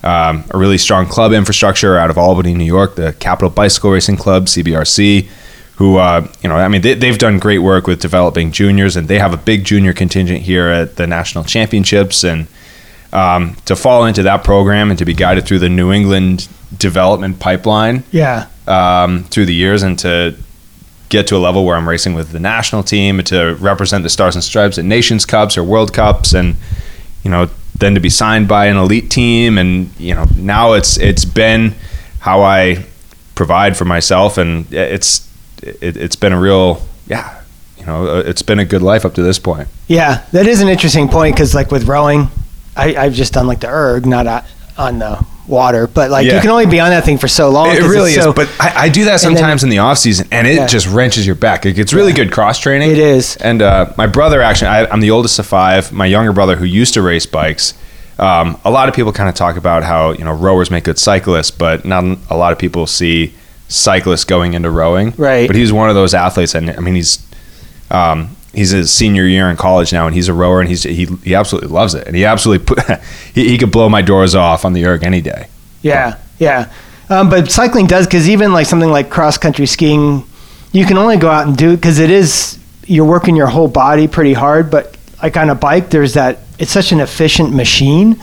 um, 0.02 0.44
a 0.50 0.58
really 0.58 0.76
strong 0.76 1.06
club 1.06 1.32
infrastructure 1.32 1.96
out 1.96 2.10
of 2.10 2.18
Albany, 2.18 2.52
New 2.52 2.64
York, 2.64 2.94
the 2.94 3.14
Capital 3.14 3.48
Bicycle 3.48 3.90
Racing 3.90 4.16
Club 4.16 4.46
(CBRC). 4.46 5.28
Who, 5.76 5.96
uh, 5.96 6.28
you 6.40 6.48
know, 6.48 6.54
I 6.54 6.68
mean, 6.68 6.82
they, 6.82 6.94
they've 6.94 7.18
done 7.18 7.40
great 7.40 7.58
work 7.58 7.88
with 7.88 8.00
developing 8.00 8.52
juniors, 8.52 8.96
and 8.96 9.08
they 9.08 9.18
have 9.18 9.34
a 9.34 9.36
big 9.36 9.64
junior 9.64 9.92
contingent 9.92 10.42
here 10.42 10.68
at 10.68 10.96
the 10.96 11.06
national 11.06 11.42
championships. 11.44 12.22
And 12.22 12.46
um, 13.12 13.56
to 13.64 13.74
fall 13.74 14.04
into 14.04 14.22
that 14.22 14.44
program 14.44 14.90
and 14.90 14.98
to 14.98 15.04
be 15.04 15.14
guided 15.14 15.46
through 15.46 15.60
the 15.60 15.68
New 15.68 15.92
England 15.92 16.48
development 16.76 17.40
pipeline, 17.40 18.04
yeah, 18.12 18.48
um, 18.66 19.24
through 19.24 19.46
the 19.46 19.54
years, 19.54 19.82
and 19.82 19.98
to 20.00 20.36
get 21.08 21.26
to 21.28 21.36
a 21.36 21.38
level 21.38 21.64
where 21.64 21.76
I'm 21.76 21.88
racing 21.88 22.14
with 22.14 22.30
the 22.30 22.40
national 22.40 22.82
team 22.82 23.22
to 23.24 23.54
represent 23.60 24.02
the 24.02 24.10
Stars 24.10 24.34
and 24.34 24.42
Stripes 24.42 24.78
at 24.78 24.84
Nations 24.84 25.24
Cups 25.24 25.56
or 25.56 25.62
World 25.62 25.92
Cups, 25.92 26.34
and 26.34 26.56
you 27.22 27.30
know 27.30 27.48
then 27.78 27.94
to 27.94 28.00
be 28.00 28.10
signed 28.10 28.48
by 28.48 28.66
an 28.66 28.76
elite 28.76 29.10
team, 29.10 29.58
and 29.58 29.90
you 29.98 30.14
know 30.14 30.26
now 30.36 30.72
it's 30.72 30.98
it's 30.98 31.24
been 31.24 31.74
how 32.20 32.42
I 32.42 32.84
provide 33.34 33.76
for 33.76 33.84
myself, 33.84 34.38
and 34.38 34.72
it's 34.72 35.28
it, 35.64 35.96
it's 35.96 36.16
been 36.16 36.32
a 36.32 36.40
real 36.40 36.82
yeah 37.06 37.40
you 37.78 37.86
know 37.86 38.06
uh, 38.06 38.22
it's 38.26 38.42
been 38.42 38.58
a 38.58 38.64
good 38.64 38.82
life 38.82 39.04
up 39.04 39.14
to 39.14 39.22
this 39.22 39.38
point. 39.38 39.68
Yeah, 39.88 40.24
that 40.32 40.46
is 40.46 40.60
an 40.60 40.68
interesting 40.68 41.08
point 41.08 41.34
because 41.34 41.54
like 41.54 41.70
with 41.70 41.86
rowing, 41.86 42.28
I, 42.76 42.96
I've 42.96 43.14
just 43.14 43.32
done 43.32 43.46
like 43.46 43.60
the 43.60 43.68
erg, 43.68 44.06
not 44.06 44.44
on 44.76 44.98
the 44.98 45.24
water, 45.46 45.86
but 45.86 46.10
like 46.10 46.26
yeah. 46.26 46.36
you 46.36 46.40
can 46.40 46.50
only 46.50 46.66
be 46.66 46.80
on 46.80 46.90
that 46.90 47.04
thing 47.04 47.18
for 47.18 47.28
so 47.28 47.50
long. 47.50 47.68
It 47.68 47.82
really 47.82 48.12
is. 48.12 48.22
So, 48.22 48.32
but 48.32 48.48
I, 48.58 48.84
I, 48.84 48.88
do 48.88 49.04
that 49.04 49.20
sometimes 49.20 49.60
then, 49.60 49.68
in 49.68 49.70
the 49.70 49.78
off 49.78 49.98
season, 49.98 50.28
and 50.32 50.46
it 50.46 50.56
yeah. 50.56 50.66
just 50.66 50.88
wrenches 50.88 51.26
your 51.26 51.36
back. 51.36 51.66
It 51.66 51.74
gets 51.74 51.92
really 51.92 52.10
yeah. 52.10 52.16
good 52.16 52.32
cross 52.32 52.58
training. 52.58 52.90
It 52.90 52.98
is. 52.98 53.36
And 53.36 53.60
uh, 53.60 53.92
my 53.96 54.06
brother, 54.06 54.40
actually, 54.40 54.68
I, 54.68 54.92
am 54.92 55.00
the 55.00 55.10
oldest 55.10 55.38
of 55.38 55.46
five. 55.46 55.92
My 55.92 56.06
younger 56.06 56.32
brother, 56.32 56.56
who 56.56 56.64
used 56.64 56.94
to 56.94 57.02
race 57.02 57.26
bikes, 57.26 57.74
um, 58.18 58.58
a 58.64 58.70
lot 58.70 58.88
of 58.88 58.94
people 58.94 59.12
kind 59.12 59.28
of 59.28 59.34
talk 59.34 59.56
about 59.56 59.82
how 59.82 60.12
you 60.12 60.24
know 60.24 60.32
rowers 60.32 60.70
make 60.70 60.84
good 60.84 60.98
cyclists, 60.98 61.50
but 61.50 61.84
not 61.84 62.18
a 62.30 62.36
lot 62.36 62.52
of 62.52 62.58
people 62.58 62.86
see 62.86 63.34
cyclists 63.74 64.24
going 64.24 64.54
into 64.54 64.70
rowing. 64.70 65.12
Right. 65.16 65.46
But 65.46 65.56
he's 65.56 65.72
one 65.72 65.88
of 65.88 65.94
those 65.94 66.14
athletes, 66.14 66.54
and 66.54 66.70
I 66.70 66.80
mean 66.80 66.94
he's. 66.94 67.24
Um, 67.90 68.36
he's 68.54 68.72
a 68.72 68.86
senior 68.86 69.24
year 69.24 69.50
in 69.50 69.56
college 69.56 69.92
now, 69.92 70.06
and 70.06 70.14
he's 70.14 70.28
a 70.28 70.34
rower, 70.34 70.60
and 70.60 70.68
he's 70.68 70.84
he 70.84 71.06
he 71.22 71.34
absolutely 71.34 71.70
loves 71.70 71.94
it, 71.94 72.06
and 72.06 72.16
he 72.16 72.24
absolutely 72.24 72.64
put 72.64 73.00
he, 73.34 73.48
he 73.48 73.58
could 73.58 73.70
blow 73.70 73.88
my 73.88 74.02
doors 74.02 74.34
off 74.34 74.64
on 74.64 74.72
the 74.72 74.84
erg 74.86 75.02
any 75.02 75.20
day. 75.20 75.48
Yeah, 75.82 76.18
yeah. 76.38 76.72
Um, 77.10 77.28
but 77.28 77.50
cycling 77.50 77.86
does 77.86 78.06
because 78.06 78.28
even 78.28 78.52
like 78.52 78.66
something 78.66 78.90
like 78.90 79.10
cross 79.10 79.36
country 79.36 79.66
skiing, 79.66 80.24
you 80.72 80.86
can 80.86 80.96
only 80.96 81.16
go 81.16 81.28
out 81.28 81.46
and 81.46 81.56
do 81.56 81.76
because 81.76 81.98
it 81.98 82.10
is 82.10 82.58
you're 82.86 83.04
working 83.04 83.36
your 83.36 83.46
whole 83.46 83.68
body 83.68 84.08
pretty 84.08 84.32
hard. 84.32 84.70
But 84.70 84.96
like 85.22 85.36
on 85.36 85.50
a 85.50 85.54
bike, 85.54 85.90
there's 85.90 86.14
that 86.14 86.38
it's 86.58 86.72
such 86.72 86.92
an 86.92 87.00
efficient 87.00 87.54
machine 87.54 88.22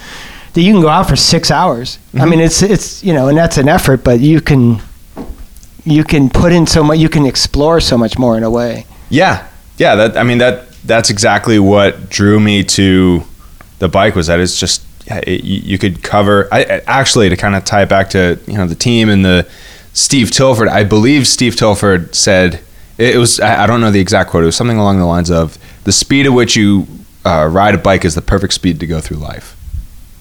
that 0.53 0.61
you 0.61 0.73
can 0.73 0.81
go 0.81 0.89
out 0.89 1.07
for 1.07 1.15
six 1.15 1.51
hours. 1.51 1.97
Mm-hmm. 1.97 2.21
I 2.21 2.25
mean, 2.25 2.39
it's 2.39 2.61
it's 2.61 3.03
you 3.03 3.13
know, 3.13 3.27
and 3.27 3.37
that's 3.37 3.57
an 3.57 3.69
effort, 3.69 4.03
but 4.03 4.19
you 4.19 4.41
can 4.41 4.81
you 5.83 6.03
can 6.03 6.29
put 6.29 6.51
in 6.51 6.67
so 6.67 6.83
much, 6.83 6.99
you 6.99 7.09
can 7.09 7.25
explore 7.25 7.79
so 7.79 7.97
much 7.97 8.17
more 8.17 8.37
in 8.37 8.43
a 8.43 8.49
way. 8.49 8.85
Yeah, 9.09 9.47
yeah. 9.77 9.95
That 9.95 10.17
I 10.17 10.23
mean 10.23 10.37
that 10.39 10.71
that's 10.83 11.09
exactly 11.09 11.59
what 11.59 12.09
drew 12.09 12.39
me 12.39 12.63
to 12.63 13.23
the 13.79 13.89
bike 13.89 14.15
was 14.15 14.27
that 14.27 14.39
it's 14.39 14.59
just 14.59 14.85
it, 15.07 15.43
you 15.43 15.77
could 15.77 16.03
cover. 16.03 16.47
I 16.51 16.63
actually 16.63 17.29
to 17.29 17.37
kind 17.37 17.55
of 17.55 17.65
tie 17.65 17.83
it 17.83 17.89
back 17.89 18.09
to 18.11 18.39
you 18.47 18.53
know 18.53 18.67
the 18.67 18.75
team 18.75 19.09
and 19.09 19.25
the 19.25 19.49
Steve 19.93 20.31
Tilford. 20.31 20.67
I 20.67 20.83
believe 20.83 21.27
Steve 21.27 21.55
Tilford 21.55 22.15
said 22.15 22.61
it 22.97 23.17
was. 23.17 23.39
I 23.39 23.65
don't 23.67 23.81
know 23.81 23.91
the 23.91 23.99
exact 23.99 24.29
quote. 24.29 24.43
It 24.43 24.47
was 24.47 24.55
something 24.55 24.77
along 24.77 24.99
the 24.99 25.05
lines 25.05 25.31
of 25.31 25.57
the 25.83 25.91
speed 25.91 26.25
at 26.25 26.33
which 26.33 26.55
you 26.55 26.87
uh, 27.25 27.47
ride 27.51 27.75
a 27.75 27.77
bike 27.77 28.05
is 28.05 28.15
the 28.15 28.21
perfect 28.21 28.53
speed 28.53 28.79
to 28.79 28.87
go 28.87 28.99
through 28.99 29.17
life. 29.17 29.57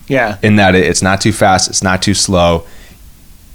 Yeah. 0.09 0.39
In 0.43 0.57
that 0.57 0.75
it's 0.75 1.03
not 1.03 1.21
too 1.21 1.33
fast, 1.33 1.71
it's 1.71 1.83
not 1.83 2.03
too 2.03 2.15
slow. 2.15 2.67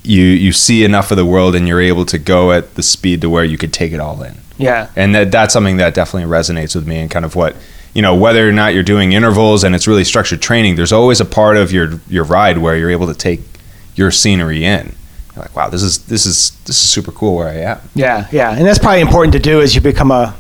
You 0.06 0.24
you 0.24 0.52
see 0.52 0.84
enough 0.84 1.12
of 1.12 1.18
the 1.18 1.26
world, 1.26 1.56
and 1.56 1.68
you're 1.68 1.82
able 1.82 2.06
to 2.06 2.18
go 2.18 2.52
at 2.52 2.76
the 2.76 2.84
speed 2.84 3.22
to 3.22 3.30
where 3.30 3.44
you 3.44 3.58
could 3.58 3.74
take 3.74 3.92
it 3.92 4.00
all 4.00 4.22
in. 4.24 4.36
Yeah. 4.58 4.90
And 4.96 5.14
that 5.16 5.32
that's 5.32 5.54
something 5.54 5.78
that 5.78 5.94
definitely 5.94 6.30
resonates 6.30 6.76
with 6.76 6.88
me, 6.88 6.98
and 6.98 7.12
kind 7.12 7.26
of 7.26 7.36
what 7.36 7.56
you 7.94 8.02
know 8.02 8.16
whether 8.16 8.48
or 8.48 8.52
not 8.52 8.74
you're 8.74 8.84
doing 8.84 9.14
intervals 9.14 9.64
and 9.64 9.74
it's 9.74 9.88
really 9.88 10.04
structured 10.04 10.42
training. 10.42 10.76
There's 10.76 10.94
always 10.94 11.20
a 11.20 11.26
part 11.26 11.58
of 11.58 11.72
your 11.72 12.00
your 12.08 12.24
ride 12.24 12.58
where 12.58 12.78
you're 12.78 12.92
able 12.92 13.08
to 13.08 13.16
take 13.16 13.42
your 13.96 14.12
scenery 14.12 14.64
in. 14.64 14.96
You're 15.34 15.44
like, 15.44 15.56
wow, 15.56 15.70
this 15.70 15.82
is 15.82 16.06
this 16.06 16.26
is 16.26 16.52
this 16.66 16.84
is 16.84 16.90
super 16.90 17.12
cool 17.12 17.36
where 17.36 17.48
I 17.48 17.56
am. 17.56 17.80
Yeah, 17.94 18.28
yeah, 18.32 18.56
and 18.56 18.66
that's 18.66 18.80
probably 18.80 19.02
important 19.02 19.34
to 19.34 19.40
do 19.40 19.62
as 19.62 19.76
you 19.76 19.82
become 19.82 20.12
a 20.12 20.36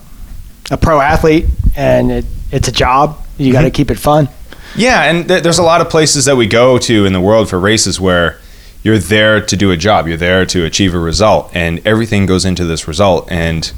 a 0.71 0.77
pro 0.77 0.99
athlete, 0.99 1.45
and 1.75 2.11
it, 2.11 2.25
it's 2.51 2.67
a 2.67 2.71
job. 2.71 3.21
You 3.37 3.51
got 3.51 3.61
to 3.61 3.67
mm-hmm. 3.67 3.75
keep 3.75 3.91
it 3.91 3.99
fun. 3.99 4.29
Yeah, 4.75 5.03
and 5.03 5.27
th- 5.27 5.43
there's 5.43 5.57
a 5.57 5.63
lot 5.63 5.81
of 5.81 5.89
places 5.89 6.25
that 6.25 6.35
we 6.35 6.47
go 6.47 6.77
to 6.77 7.05
in 7.05 7.13
the 7.13 7.21
world 7.21 7.49
for 7.49 7.59
races 7.59 7.99
where 7.99 8.39
you're 8.85 8.99
there 8.99 9.41
to 9.41 9.57
do 9.57 9.71
a 9.71 9.77
job, 9.77 10.07
you're 10.07 10.15
there 10.15 10.45
to 10.45 10.63
achieve 10.63 10.93
a 10.93 10.99
result, 10.99 11.49
and 11.55 11.81
everything 11.87 12.27
goes 12.27 12.45
into 12.45 12.63
this 12.65 12.87
result. 12.87 13.27
And 13.31 13.73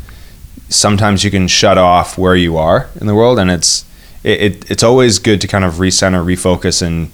sometimes 0.67 1.23
you 1.23 1.31
can 1.31 1.47
shut 1.47 1.77
off 1.77 2.17
where 2.17 2.35
you 2.35 2.57
are 2.57 2.89
in 2.99 3.07
the 3.07 3.15
world, 3.15 3.39
and 3.39 3.49
it's 3.49 3.85
it, 4.25 4.41
it 4.41 4.69
it's 4.69 4.83
always 4.83 5.17
good 5.17 5.39
to 5.39 5.47
kind 5.47 5.63
of 5.63 5.75
recenter, 5.75 6.21
refocus, 6.25 6.85
and 6.85 7.09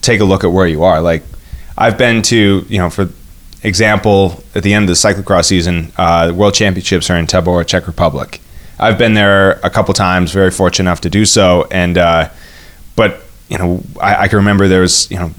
take 0.00 0.20
a 0.20 0.24
look 0.24 0.42
at 0.42 0.52
where 0.52 0.66
you 0.66 0.84
are. 0.84 1.02
Like 1.02 1.22
I've 1.76 1.98
been 1.98 2.22
to, 2.22 2.64
you 2.66 2.78
know, 2.78 2.88
for 2.88 3.10
example, 3.62 4.42
at 4.54 4.62
the 4.62 4.72
end 4.72 4.84
of 4.84 4.88
the 4.88 4.94
cyclocross 4.94 5.44
season, 5.44 5.92
uh, 5.98 6.32
World 6.34 6.54
Championships 6.54 7.10
are 7.10 7.18
in 7.18 7.26
Tabor, 7.26 7.62
Czech 7.64 7.86
Republic. 7.86 8.40
I've 8.78 8.96
been 8.96 9.12
there 9.12 9.60
a 9.62 9.68
couple 9.68 9.92
times, 9.92 10.32
very 10.32 10.50
fortunate 10.50 10.88
enough 10.88 11.02
to 11.02 11.10
do 11.10 11.26
so, 11.26 11.68
and 11.70 11.98
uh, 11.98 12.30
but 12.96 13.20
you 13.50 13.58
know, 13.58 13.82
I, 14.00 14.22
I, 14.22 14.28
can 14.28 14.38
remember 14.38 14.66
there 14.66 14.80
was 14.80 15.10
you 15.10 15.18
know, 15.18 15.30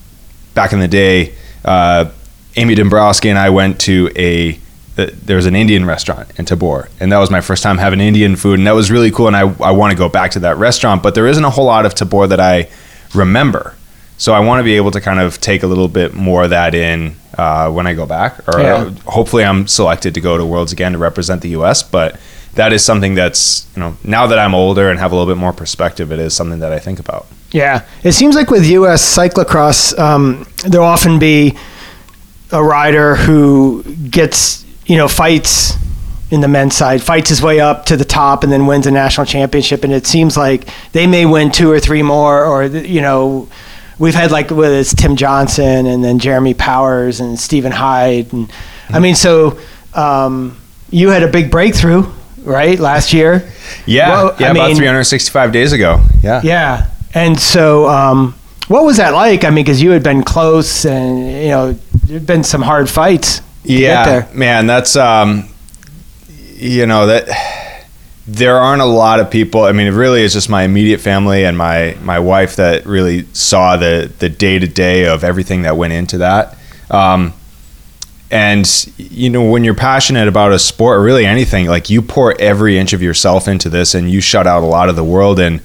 back 0.53 0.71
in 0.71 0.79
the 0.79 0.87
day, 0.87 1.33
uh, 1.67 2.09
Amy 2.55 2.75
Dombrowski 2.75 3.29
and 3.29 3.37
I 3.37 3.49
went 3.49 3.79
to 3.81 4.09
a 4.15 4.59
uh, 4.97 5.11
there 5.13 5.35
was 5.35 5.45
an 5.45 5.55
Indian 5.55 5.85
restaurant 5.85 6.27
in 6.39 6.45
Tabor, 6.45 6.89
and 6.99 7.11
that 7.11 7.19
was 7.19 7.29
my 7.29 7.41
first 7.41 7.61
time 7.61 7.77
having 7.77 7.99
Indian 7.99 8.35
food, 8.35 8.57
and 8.57 8.65
that 8.65 8.71
was 8.71 8.89
really 8.89 9.11
cool. 9.11 9.27
And 9.27 9.35
I 9.35 9.41
I 9.63 9.71
want 9.71 9.91
to 9.91 9.97
go 9.97 10.09
back 10.09 10.31
to 10.31 10.39
that 10.39 10.57
restaurant, 10.57 11.03
but 11.03 11.13
there 11.13 11.27
isn't 11.27 11.43
a 11.43 11.49
whole 11.51 11.65
lot 11.65 11.85
of 11.85 11.93
Tabor 11.93 12.25
that 12.27 12.39
I 12.39 12.69
remember. 13.13 13.75
So 14.19 14.33
I 14.33 14.39
want 14.39 14.59
to 14.59 14.63
be 14.63 14.75
able 14.75 14.89
to 14.91 15.01
kind 15.01 15.19
of 15.19 15.39
take 15.39 15.61
a 15.61 15.67
little 15.67 15.87
bit 15.87 16.15
more 16.15 16.45
of 16.45 16.49
that 16.49 16.73
in 16.73 17.15
uh, 17.37 17.69
when 17.69 17.85
I 17.85 17.93
go 17.93 18.07
back, 18.07 18.39
or 18.47 18.59
yeah. 18.59 18.89
hopefully 19.05 19.43
I'm 19.43 19.67
selected 19.67 20.15
to 20.15 20.21
go 20.21 20.37
to 20.39 20.45
Worlds 20.45 20.71
again 20.71 20.93
to 20.93 20.97
represent 20.97 21.43
the 21.43 21.49
U.S. 21.49 21.83
But 21.83 22.19
that 22.55 22.73
is 22.73 22.83
something 22.83 23.13
that's 23.13 23.67
you 23.75 23.81
know 23.81 23.97
now 24.03 24.25
that 24.25 24.39
I'm 24.39 24.55
older 24.55 24.89
and 24.89 24.99
have 24.99 25.11
a 25.11 25.15
little 25.15 25.31
bit 25.31 25.39
more 25.39 25.53
perspective, 25.53 26.11
it 26.11 26.17
is 26.17 26.33
something 26.33 26.59
that 26.59 26.73
I 26.73 26.79
think 26.79 26.99
about. 26.99 27.27
Yeah, 27.51 27.85
it 28.03 28.11
seems 28.11 28.35
like 28.35 28.49
with 28.49 28.65
U.S. 28.65 29.17
cyclocross, 29.17 29.97
um, 29.97 30.45
there'll 30.65 30.87
often 30.87 31.17
be 31.17 31.57
a 32.51 32.63
rider 32.63 33.15
who 33.15 33.83
gets 34.09 34.65
you 34.85 34.97
know 34.97 35.07
fights 35.07 35.73
in 36.29 36.41
the 36.41 36.47
men's 36.47 36.75
side, 36.75 37.01
fights 37.01 37.29
his 37.29 37.41
way 37.41 37.59
up 37.59 37.85
to 37.85 37.95
the 37.95 38.05
top, 38.05 38.43
and 38.43 38.51
then 38.51 38.65
wins 38.65 38.85
a 38.85 38.91
national 38.91 39.25
championship. 39.25 39.83
And 39.83 39.93
it 39.93 40.05
seems 40.05 40.35
like 40.35 40.67
they 40.91 41.07
may 41.07 41.25
win 41.25 41.51
two 41.51 41.71
or 41.71 41.79
three 41.79 42.03
more, 42.03 42.43
or 42.45 42.65
you 42.65 43.01
know, 43.01 43.47
we've 43.97 44.15
had 44.15 44.31
like 44.31 44.49
with 44.49 44.71
it's 44.71 44.93
Tim 44.93 45.15
Johnson 45.15 45.85
and 45.85 46.03
then 46.03 46.19
Jeremy 46.19 46.53
Powers 46.53 47.19
and 47.19 47.39
Stephen 47.39 47.71
Hyde, 47.71 48.33
and 48.33 48.49
mm-hmm. 48.49 48.95
I 48.95 48.99
mean, 48.99 49.15
so 49.15 49.59
um, 49.93 50.59
you 50.89 51.09
had 51.09 51.23
a 51.23 51.27
big 51.29 51.49
breakthrough, 51.49 52.05
right, 52.39 52.77
last 52.77 53.13
year? 53.13 53.49
Yeah, 53.85 54.09
well, 54.09 54.35
yeah, 54.39 54.47
I 54.47 54.51
about 54.51 54.67
mean, 54.67 54.77
365 54.77 55.51
days 55.51 55.71
ago. 55.71 56.03
Yeah, 56.21 56.41
yeah. 56.43 56.89
And 57.13 57.39
so, 57.39 57.87
um, 57.87 58.35
what 58.67 58.83
was 58.83 58.97
that 58.97 59.13
like? 59.13 59.43
I 59.43 59.49
mean, 59.49 59.63
because 59.63 59.81
you 59.81 59.91
had 59.91 60.03
been 60.03 60.23
close, 60.23 60.85
and 60.85 61.19
you 61.19 61.49
know, 61.49 61.73
there'd 62.05 62.27
been 62.27 62.43
some 62.43 62.61
hard 62.61 62.89
fights. 62.89 63.41
Yeah, 63.63 64.27
man, 64.33 64.67
that's 64.67 64.95
um, 64.95 65.49
you 66.27 66.85
know 66.85 67.07
that 67.07 67.27
there 68.27 68.57
aren't 68.57 68.81
a 68.81 68.85
lot 68.85 69.19
of 69.19 69.31
people. 69.31 69.63
I 69.63 69.71
mean, 69.71 69.87
it 69.87 69.91
really 69.91 70.21
is 70.21 70.33
just 70.33 70.49
my 70.49 70.63
immediate 70.63 70.99
family 70.99 71.45
and 71.45 71.57
my 71.57 71.97
my 72.01 72.19
wife 72.19 72.57
that 72.57 72.85
really 72.85 73.25
saw 73.33 73.77
the 73.77 74.11
the 74.19 74.29
day 74.29 74.59
to 74.59 74.67
day 74.67 75.05
of 75.07 75.23
everything 75.23 75.61
that 75.61 75.77
went 75.77 75.93
into 75.93 76.19
that. 76.19 76.57
Um, 76.91 77.33
and 78.29 78.93
you 78.97 79.29
know 79.29 79.49
when 79.49 79.63
you're 79.63 79.73
passionate 79.73 80.27
about 80.27 80.51
a 80.51 80.59
sport 80.59 80.97
or 80.99 81.01
really 81.01 81.25
anything 81.25 81.67
like 81.67 81.89
you 81.89 82.01
pour 82.01 82.39
every 82.41 82.77
inch 82.77 82.91
of 82.91 83.01
yourself 83.01 83.47
into 83.47 83.69
this 83.69 83.95
and 83.95 84.11
you 84.11 84.19
shut 84.19 84.45
out 84.45 84.63
a 84.63 84.65
lot 84.65 84.89
of 84.89 84.97
the 84.97 85.03
world 85.03 85.39
and 85.39 85.61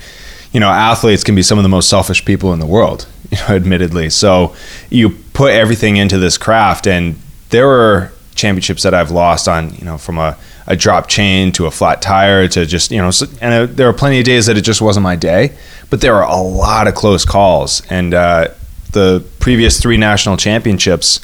you 0.52 0.60
know, 0.60 0.68
athletes 0.68 1.24
can 1.24 1.34
be 1.34 1.42
some 1.42 1.58
of 1.58 1.62
the 1.62 1.68
most 1.68 1.88
selfish 1.88 2.24
people 2.24 2.52
in 2.52 2.60
the 2.60 2.66
world, 2.66 3.06
you 3.30 3.38
know, 3.38 3.54
admittedly. 3.54 4.10
So 4.10 4.54
you 4.90 5.10
put 5.32 5.52
everything 5.52 5.96
into 5.96 6.18
this 6.18 6.38
craft, 6.38 6.86
and 6.86 7.16
there 7.50 7.66
were 7.66 8.12
championships 8.34 8.82
that 8.82 8.94
I've 8.94 9.10
lost 9.10 9.48
on, 9.48 9.74
you 9.74 9.84
know, 9.84 9.98
from 9.98 10.18
a, 10.18 10.36
a 10.66 10.76
drop 10.76 11.08
chain 11.08 11.52
to 11.52 11.66
a 11.66 11.70
flat 11.70 12.00
tire 12.00 12.48
to 12.48 12.64
just, 12.66 12.90
you 12.90 12.98
know, 12.98 13.10
and 13.40 13.68
there 13.70 13.86
were 13.86 13.92
plenty 13.92 14.18
of 14.18 14.24
days 14.24 14.46
that 14.46 14.56
it 14.56 14.62
just 14.62 14.80
wasn't 14.80 15.04
my 15.04 15.16
day, 15.16 15.56
but 15.90 16.00
there 16.00 16.14
were 16.14 16.22
a 16.22 16.40
lot 16.40 16.86
of 16.86 16.94
close 16.94 17.24
calls. 17.24 17.82
And 17.90 18.14
uh, 18.14 18.48
the 18.92 19.24
previous 19.38 19.80
three 19.80 19.96
national 19.96 20.36
championships 20.36 21.20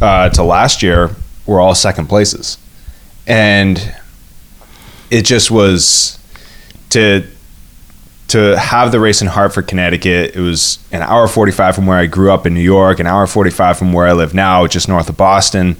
uh, 0.00 0.30
to 0.30 0.42
last 0.42 0.82
year 0.82 1.10
were 1.46 1.60
all 1.60 1.74
second 1.74 2.06
places. 2.06 2.58
And 3.26 3.94
it 5.10 5.22
just 5.24 5.50
was 5.50 6.18
to 6.90 7.26
to 8.28 8.58
have 8.58 8.90
the 8.90 8.98
race 8.98 9.22
in 9.22 9.28
Hartford, 9.28 9.68
Connecticut, 9.68 10.34
it 10.34 10.40
was 10.40 10.78
an 10.90 11.02
hour 11.02 11.28
45 11.28 11.74
from 11.74 11.86
where 11.86 11.98
I 11.98 12.06
grew 12.06 12.32
up 12.32 12.46
in 12.46 12.54
New 12.54 12.60
York, 12.60 12.98
an 12.98 13.06
hour 13.06 13.26
45 13.26 13.78
from 13.78 13.92
where 13.92 14.06
I 14.06 14.12
live 14.12 14.34
now, 14.34 14.66
just 14.66 14.88
north 14.88 15.08
of 15.08 15.16
Boston. 15.16 15.76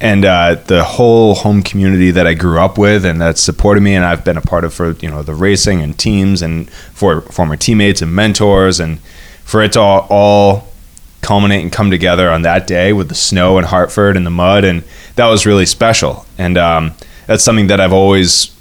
And 0.00 0.24
uh, 0.24 0.54
the 0.54 0.82
whole 0.82 1.34
home 1.34 1.62
community 1.62 2.10
that 2.12 2.26
I 2.26 2.34
grew 2.34 2.58
up 2.58 2.78
with 2.78 3.04
and 3.04 3.20
that 3.20 3.38
supported 3.38 3.82
me, 3.82 3.94
and 3.94 4.04
I've 4.04 4.24
been 4.24 4.38
a 4.38 4.42
part 4.42 4.64
of 4.64 4.72
for 4.72 4.92
you 4.92 5.10
know 5.10 5.22
the 5.22 5.34
racing 5.34 5.82
and 5.82 5.98
teams 5.98 6.40
and 6.40 6.70
for 6.70 7.20
former 7.22 7.56
teammates 7.56 8.00
and 8.00 8.14
mentors, 8.14 8.80
and 8.80 8.98
for 9.44 9.60
it 9.62 9.72
to 9.72 9.80
all, 9.80 10.06
all 10.08 10.68
culminate 11.20 11.62
and 11.62 11.72
come 11.72 11.90
together 11.90 12.30
on 12.30 12.42
that 12.42 12.66
day 12.66 12.94
with 12.94 13.08
the 13.10 13.14
snow 13.14 13.58
in 13.58 13.64
Hartford 13.64 14.16
and 14.16 14.24
the 14.24 14.30
mud, 14.30 14.64
and 14.64 14.84
that 15.16 15.26
was 15.26 15.44
really 15.44 15.66
special. 15.66 16.24
And 16.38 16.56
um, 16.56 16.94
that's 17.26 17.44
something 17.44 17.66
that 17.66 17.78
I've 17.78 17.92
always 17.92 18.56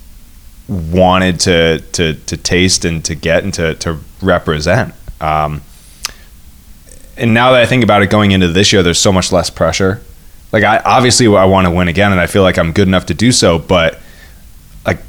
wanted 0.70 1.40
to 1.42 1.80
to 1.94 2.14
to 2.14 2.38
taste 2.38 2.86
and 2.86 3.04
to 3.06 3.16
get 3.16 3.44
and 3.44 3.54
to 3.56 3.74
to 3.76 3.98
represent. 4.22 4.94
Um, 5.20 5.62
and 7.18 7.34
now 7.34 7.52
that 7.52 7.62
I 7.62 7.66
think 7.66 7.84
about 7.84 8.02
it, 8.02 8.10
going 8.10 8.32
into 8.32 8.48
this 8.48 8.72
year, 8.72 8.84
there's 8.84 9.00
so 9.00 9.12
much 9.12 9.32
less 9.32 9.50
pressure. 9.50 10.02
Like 10.52 10.64
I 10.64 10.78
obviously 10.86 11.28
I 11.28 11.46
want 11.46 11.66
to 11.66 11.72
win 11.72 11.88
again, 11.88 12.12
and 12.12 12.22
I 12.22 12.28
feel 12.28 12.44
like 12.44 12.58
I'm 12.58 12.72
good 12.72 12.88
enough 12.88 13.08
to 13.08 13.14
do 13.14 13.32
so. 13.32 13.60
But 13.60 14.00
like 14.86 15.00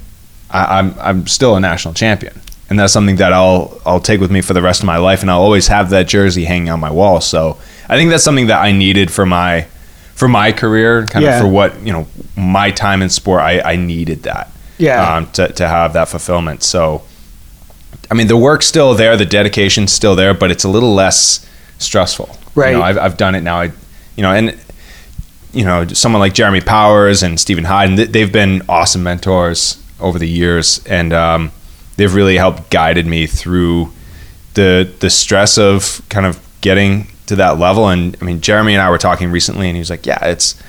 I, 0.50 0.78
I'm 0.78 0.94
I'm 0.98 1.26
still 1.26 1.56
a 1.56 1.60
national 1.60 1.94
champion, 1.94 2.40
and 2.68 2.78
that's 2.78 2.92
something 2.92 3.16
that 3.16 3.32
I'll 3.32 3.80
I'll 3.84 4.00
take 4.00 4.20
with 4.20 4.30
me 4.30 4.40
for 4.40 4.54
the 4.54 4.62
rest 4.62 4.80
of 4.80 4.86
my 4.86 4.96
life, 4.96 5.20
and 5.20 5.30
I'll 5.30 5.42
always 5.42 5.68
have 5.68 5.90
that 5.90 6.08
jersey 6.08 6.44
hanging 6.44 6.70
on 6.70 6.80
my 6.80 6.90
wall. 6.90 7.20
So 7.20 7.58
I 7.88 7.96
think 7.96 8.10
that's 8.10 8.24
something 8.24 8.46
that 8.46 8.60
I 8.60 8.72
needed 8.72 9.10
for 9.10 9.26
my 9.26 9.66
for 10.14 10.26
my 10.26 10.52
career, 10.52 11.06
kind 11.06 11.24
yeah. 11.24 11.36
of 11.36 11.42
for 11.42 11.48
what 11.48 11.80
you 11.82 11.92
know 11.92 12.06
my 12.36 12.70
time 12.70 13.02
in 13.02 13.10
sport. 13.10 13.42
I 13.42 13.60
I 13.60 13.76
needed 13.76 14.24
that 14.24 14.50
yeah. 14.80 15.16
Um, 15.16 15.30
to, 15.32 15.52
to 15.52 15.68
have 15.68 15.92
that 15.92 16.08
fulfillment. 16.08 16.62
So, 16.62 17.02
I 18.10 18.14
mean, 18.14 18.26
the 18.26 18.36
work's 18.36 18.66
still 18.66 18.94
there, 18.94 19.16
the 19.16 19.26
dedication's 19.26 19.92
still 19.92 20.16
there, 20.16 20.34
but 20.34 20.50
it's 20.50 20.64
a 20.64 20.68
little 20.68 20.94
less 20.94 21.46
stressful. 21.78 22.28
Right. 22.54 22.70
You 22.70 22.78
know, 22.78 22.82
I've, 22.82 22.98
I've 22.98 23.16
done 23.16 23.34
it 23.34 23.42
now. 23.42 23.60
I, 23.60 23.72
you 24.16 24.22
know, 24.22 24.32
and, 24.32 24.58
you 25.52 25.64
know, 25.64 25.86
someone 25.88 26.20
like 26.20 26.34
Jeremy 26.34 26.60
Powers 26.60 27.22
and 27.22 27.38
Stephen 27.38 27.64
Hyde, 27.64 27.96
they've 27.96 28.32
been 28.32 28.62
awesome 28.68 29.02
mentors. 29.02 29.76
over 30.00 30.18
the 30.18 30.28
years, 30.28 30.80
and 30.86 31.12
um, 31.12 31.52
they've 31.96 32.14
really 32.14 32.36
helped 32.36 32.70
guided 32.70 33.06
me 33.06 33.26
through 33.26 33.92
the 34.54 34.90
the 35.00 35.10
stress 35.10 35.58
of 35.58 36.02
kind 36.08 36.26
of 36.26 36.40
getting 36.60 37.06
to 37.26 37.36
that 37.36 37.58
level. 37.58 37.88
And 37.88 38.16
I 38.20 38.24
mean, 38.24 38.40
Jeremy 38.40 38.74
and 38.74 38.82
I 38.82 38.90
were 38.90 38.98
talking 38.98 39.30
recently, 39.30 39.68
and 39.68 39.76
he 39.76 39.80
was 39.80 39.90
like, 39.90 40.06
"Yeah, 40.06 40.24
it's." 40.24 40.60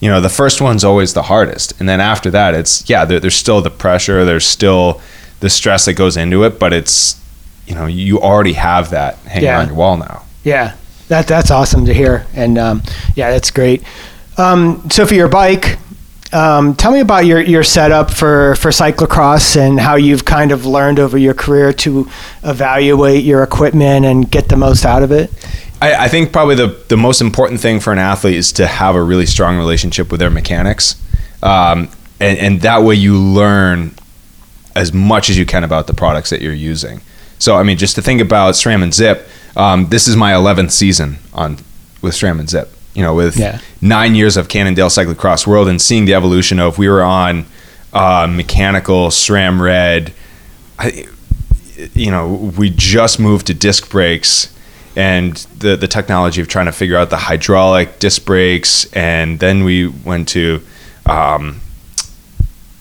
You 0.00 0.08
know, 0.08 0.20
the 0.20 0.28
first 0.28 0.60
one's 0.60 0.84
always 0.84 1.14
the 1.14 1.22
hardest. 1.22 1.78
And 1.80 1.88
then 1.88 2.00
after 2.00 2.30
that, 2.30 2.54
it's, 2.54 2.88
yeah, 2.88 3.04
there, 3.04 3.18
there's 3.18 3.34
still 3.34 3.60
the 3.60 3.70
pressure. 3.70 4.24
There's 4.24 4.46
still 4.46 5.00
the 5.40 5.50
stress 5.50 5.86
that 5.86 5.94
goes 5.94 6.16
into 6.16 6.44
it, 6.44 6.58
but 6.58 6.72
it's, 6.72 7.20
you 7.66 7.74
know, 7.74 7.86
you 7.86 8.20
already 8.20 8.54
have 8.54 8.90
that 8.90 9.16
hanging 9.18 9.44
yeah. 9.44 9.60
on 9.60 9.66
your 9.66 9.76
wall 9.76 9.96
now. 9.96 10.24
Yeah. 10.44 10.76
That, 11.08 11.26
that's 11.26 11.50
awesome 11.50 11.86
to 11.86 11.94
hear. 11.94 12.26
And 12.34 12.58
um, 12.58 12.82
yeah, 13.14 13.30
that's 13.30 13.50
great. 13.50 13.82
Um, 14.36 14.88
so 14.90 15.04
for 15.06 15.14
your 15.14 15.28
bike, 15.28 15.78
um, 16.32 16.74
tell 16.74 16.92
me 16.92 17.00
about 17.00 17.24
your, 17.24 17.40
your 17.40 17.64
setup 17.64 18.10
for, 18.10 18.54
for 18.56 18.70
cyclocross 18.70 19.56
and 19.56 19.80
how 19.80 19.96
you've 19.96 20.24
kind 20.24 20.52
of 20.52 20.66
learned 20.66 20.98
over 20.98 21.16
your 21.16 21.34
career 21.34 21.72
to 21.72 22.08
evaluate 22.44 23.24
your 23.24 23.42
equipment 23.42 24.04
and 24.04 24.30
get 24.30 24.48
the 24.48 24.56
most 24.56 24.84
out 24.84 25.02
of 25.02 25.10
it. 25.10 25.32
I, 25.80 26.04
I, 26.04 26.08
think 26.08 26.32
probably 26.32 26.54
the, 26.54 26.84
the 26.88 26.96
most 26.96 27.20
important 27.20 27.60
thing 27.60 27.80
for 27.80 27.92
an 27.92 27.98
athlete 27.98 28.36
is 28.36 28.52
to 28.52 28.66
have 28.66 28.94
a 28.94 29.02
really 29.02 29.26
strong 29.26 29.56
relationship 29.58 30.10
with 30.10 30.20
their 30.20 30.30
mechanics. 30.30 31.00
Um, 31.42 31.88
and, 32.20 32.38
and 32.38 32.60
that 32.62 32.82
way 32.82 32.96
you 32.96 33.16
learn 33.16 33.94
as 34.74 34.92
much 34.92 35.30
as 35.30 35.38
you 35.38 35.46
can 35.46 35.64
about 35.64 35.86
the 35.86 35.94
products 35.94 36.30
that 36.30 36.40
you're 36.40 36.52
using. 36.52 37.00
So, 37.38 37.56
I 37.56 37.62
mean, 37.62 37.78
just 37.78 37.94
to 37.94 38.02
think 38.02 38.20
about 38.20 38.54
SRAM 38.54 38.82
and 38.82 38.92
Zipp, 38.92 39.26
um, 39.56 39.88
this 39.88 40.08
is 40.08 40.16
my 40.16 40.32
11th 40.32 40.72
season 40.72 41.18
on 41.32 41.58
with 42.02 42.14
SRAM 42.14 42.40
and 42.40 42.48
Zipp 42.48 42.68
you 42.98 43.04
know, 43.04 43.14
with 43.14 43.36
yeah. 43.36 43.60
nine 43.80 44.16
years 44.16 44.36
of 44.36 44.48
Cannondale 44.48 44.88
Cyclocross 44.88 45.46
World 45.46 45.68
and 45.68 45.80
seeing 45.80 46.04
the 46.04 46.14
evolution 46.14 46.58
of 46.58 46.78
we 46.78 46.88
were 46.88 47.00
on 47.00 47.46
uh, 47.92 48.26
mechanical 48.28 49.06
SRAM 49.08 49.60
Red. 49.60 50.12
I, 50.80 51.06
you 51.94 52.10
know, 52.10 52.52
we 52.58 52.70
just 52.70 53.20
moved 53.20 53.46
to 53.46 53.54
disc 53.54 53.88
brakes 53.88 54.52
and 54.98 55.36
the 55.56 55.76
the 55.76 55.86
technology 55.86 56.40
of 56.40 56.48
trying 56.48 56.66
to 56.66 56.72
figure 56.72 56.96
out 56.96 57.08
the 57.08 57.16
hydraulic 57.16 58.00
disc 58.00 58.24
brakes, 58.24 58.92
and 58.92 59.38
then 59.38 59.62
we 59.62 59.86
went 59.86 60.26
to, 60.30 60.60
um, 61.06 61.60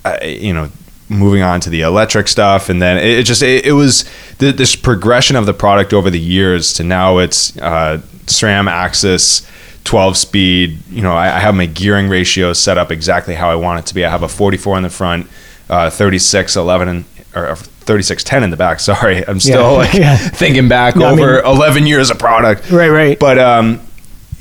uh, 0.03 0.17
you 0.23 0.51
know, 0.51 0.71
moving 1.09 1.43
on 1.43 1.61
to 1.61 1.69
the 1.69 1.81
electric 1.81 2.27
stuff, 2.27 2.69
and 2.69 2.81
then 2.81 2.97
it, 2.97 3.19
it 3.19 3.23
just 3.23 3.43
it, 3.43 3.67
it 3.67 3.73
was 3.73 4.09
the, 4.39 4.51
this 4.51 4.75
progression 4.75 5.35
of 5.35 5.45
the 5.45 5.53
product 5.53 5.93
over 5.93 6.09
the 6.09 6.19
years 6.19 6.73
to 6.73 6.83
now 6.83 7.19
it's 7.19 7.55
uh, 7.59 8.01
SRAM 8.25 8.67
AXS 8.67 9.47
12 9.83 10.17
speed. 10.17 10.79
You 10.89 11.03
know, 11.03 11.13
I, 11.13 11.35
I, 11.35 11.39
have 11.39 11.53
my 11.53 11.67
gearing 11.67 12.09
ratio 12.09 12.51
set 12.53 12.79
up 12.79 12.91
exactly 12.91 13.35
how 13.35 13.51
I 13.51 13.55
want 13.55 13.79
it 13.81 13.85
to 13.89 13.93
be. 13.93 14.03
I 14.03 14.09
have 14.09 14.23
a 14.23 14.27
44 14.27 14.77
in 14.77 14.83
the 14.83 14.89
front, 14.89 15.27
uh, 15.69 15.91
36 15.91 16.55
11 16.55 16.87
and, 16.87 17.05
or 17.35 17.55
36 17.87 18.23
10 18.23 18.43
in 18.43 18.49
the 18.49 18.57
back. 18.57 18.79
Sorry, 18.81 19.27
I'm 19.27 19.39
still 19.39 19.71
yeah. 19.71 19.77
like 19.77 19.93
yeah. 19.95 20.17
thinking 20.17 20.67
back 20.67 20.95
no, 20.95 21.09
over 21.09 21.43
I 21.43 21.49
mean, 21.49 21.55
11 21.55 21.87
years 21.87 22.11
of 22.11 22.19
product. 22.19 22.69
Right, 22.69 22.89
right. 22.89 23.19
But 23.19 23.39
um, 23.39 23.81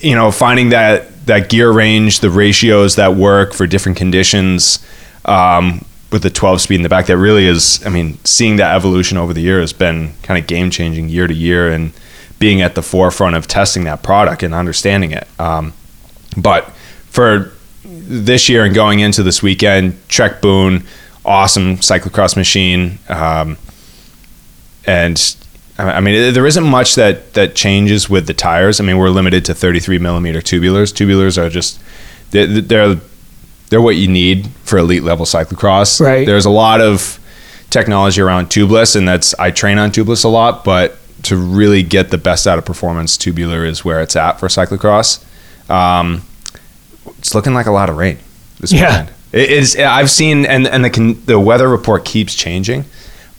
you 0.01 0.15
know, 0.15 0.31
finding 0.31 0.71
that 0.71 1.27
that 1.27 1.49
gear 1.49 1.73
range, 1.73 2.21
the 2.21 2.31
ratios 2.31 2.97
that 2.97 3.15
work 3.15 3.55
for 3.55 3.67
different 3.67 3.99
conditions. 3.99 4.85
Um, 5.25 5.85
with 6.13 6.23
the 6.23 6.31
12 6.31 6.61
speed 6.61 6.77
in 6.77 6.83
the 6.83 6.89
back, 6.89 7.07
that 7.07 7.19
really 7.19 7.47
is. 7.47 7.85
I 7.85 7.89
mean, 7.89 8.19
seeing 8.25 8.57
that 8.57 8.77
evolution 8.77 9.19
over 9.19 9.35
the 9.35 9.41
year 9.41 9.59
has 9.61 9.73
been 9.73 10.13
kind 10.23 10.41
of 10.41 10.47
game 10.47 10.71
changing 10.71 11.09
year 11.09 11.27
to 11.27 11.35
year, 11.35 11.69
and 11.69 11.93
being 12.39 12.61
at 12.61 12.75
the 12.75 12.83
forefront 12.83 13.35
of 13.37 13.47
testing 13.47 13.85
that 13.85 14.03
product 14.03 14.43
and 14.43 14.55
understanding 14.55 15.11
it. 15.11 15.27
Um, 15.41 15.73
but 16.37 16.71
for 17.11 17.53
this 17.85 18.49
year 18.49 18.65
and 18.65 18.75
going 18.75 19.01
into 19.01 19.23
this 19.23 19.43
weekend, 19.43 19.97
Trek 20.09 20.41
Boone, 20.41 20.85
awesome 21.27 21.77
cyclocross 21.79 22.37
machine. 22.37 22.99
Um, 23.09 23.59
and 24.87 25.37
I 25.79 26.01
mean, 26.01 26.33
there 26.33 26.47
isn't 26.47 26.65
much 26.65 26.95
that, 26.95 27.35
that 27.35 27.55
changes 27.55 28.09
with 28.09 28.27
the 28.27 28.35
tires. 28.35 28.81
I 28.81 28.85
mean, 28.85 28.97
we're 28.97 29.11
limited 29.11 29.45
to 29.47 29.55
33 29.55 29.99
millimeter 29.99 30.41
tubulars. 30.41 30.93
Tubulars 30.93 31.37
are 31.37 31.51
just, 31.51 31.81
they're, 32.31 32.47
they're, 32.47 32.95
they're 33.69 33.83
what 33.83 33.97
you 33.97 34.09
need 34.09 34.49
for 34.65 34.79
elite 34.79 35.03
level 35.03 35.27
cyclocross. 35.27 36.01
Right. 36.01 36.25
There's 36.25 36.47
a 36.47 36.51
lot 36.51 36.81
of 36.81 37.21
technology 37.69 38.21
around 38.21 38.47
tubeless, 38.47 38.97
and 38.97 39.07
that's, 39.07 39.35
I 39.35 39.51
train 39.51 39.77
on 39.79 39.91
tubeless 39.91 40.25
a 40.25 40.29
lot, 40.29 40.65
but 40.65 40.97
to 41.25 41.37
really 41.37 41.83
get 41.83 42.11
the 42.11 42.19
best 42.19 42.47
out 42.47 42.59
of 42.59 42.65
performance, 42.65 43.17
tubular 43.17 43.65
is 43.65 43.85
where 43.85 44.01
it's 44.01 44.17
at 44.17 44.39
for 44.39 44.47
cyclocross. 44.47 45.25
Um, 45.69 46.23
it's 47.19 47.35
looking 47.35 47.53
like 47.53 47.67
a 47.67 47.73
lot 47.73 47.91
of 47.91 47.97
rain 47.97 48.19
this 48.61 48.73
yeah. 48.73 49.01
weekend. 49.03 49.16
It 49.37 49.51
is. 49.51 49.77
I've 49.77 50.11
seen, 50.11 50.47
and 50.47 50.67
and 50.67 50.85
the 50.85 51.17
the 51.27 51.39
weather 51.39 51.69
report 51.69 52.05
keeps 52.05 52.35
changing, 52.35 52.85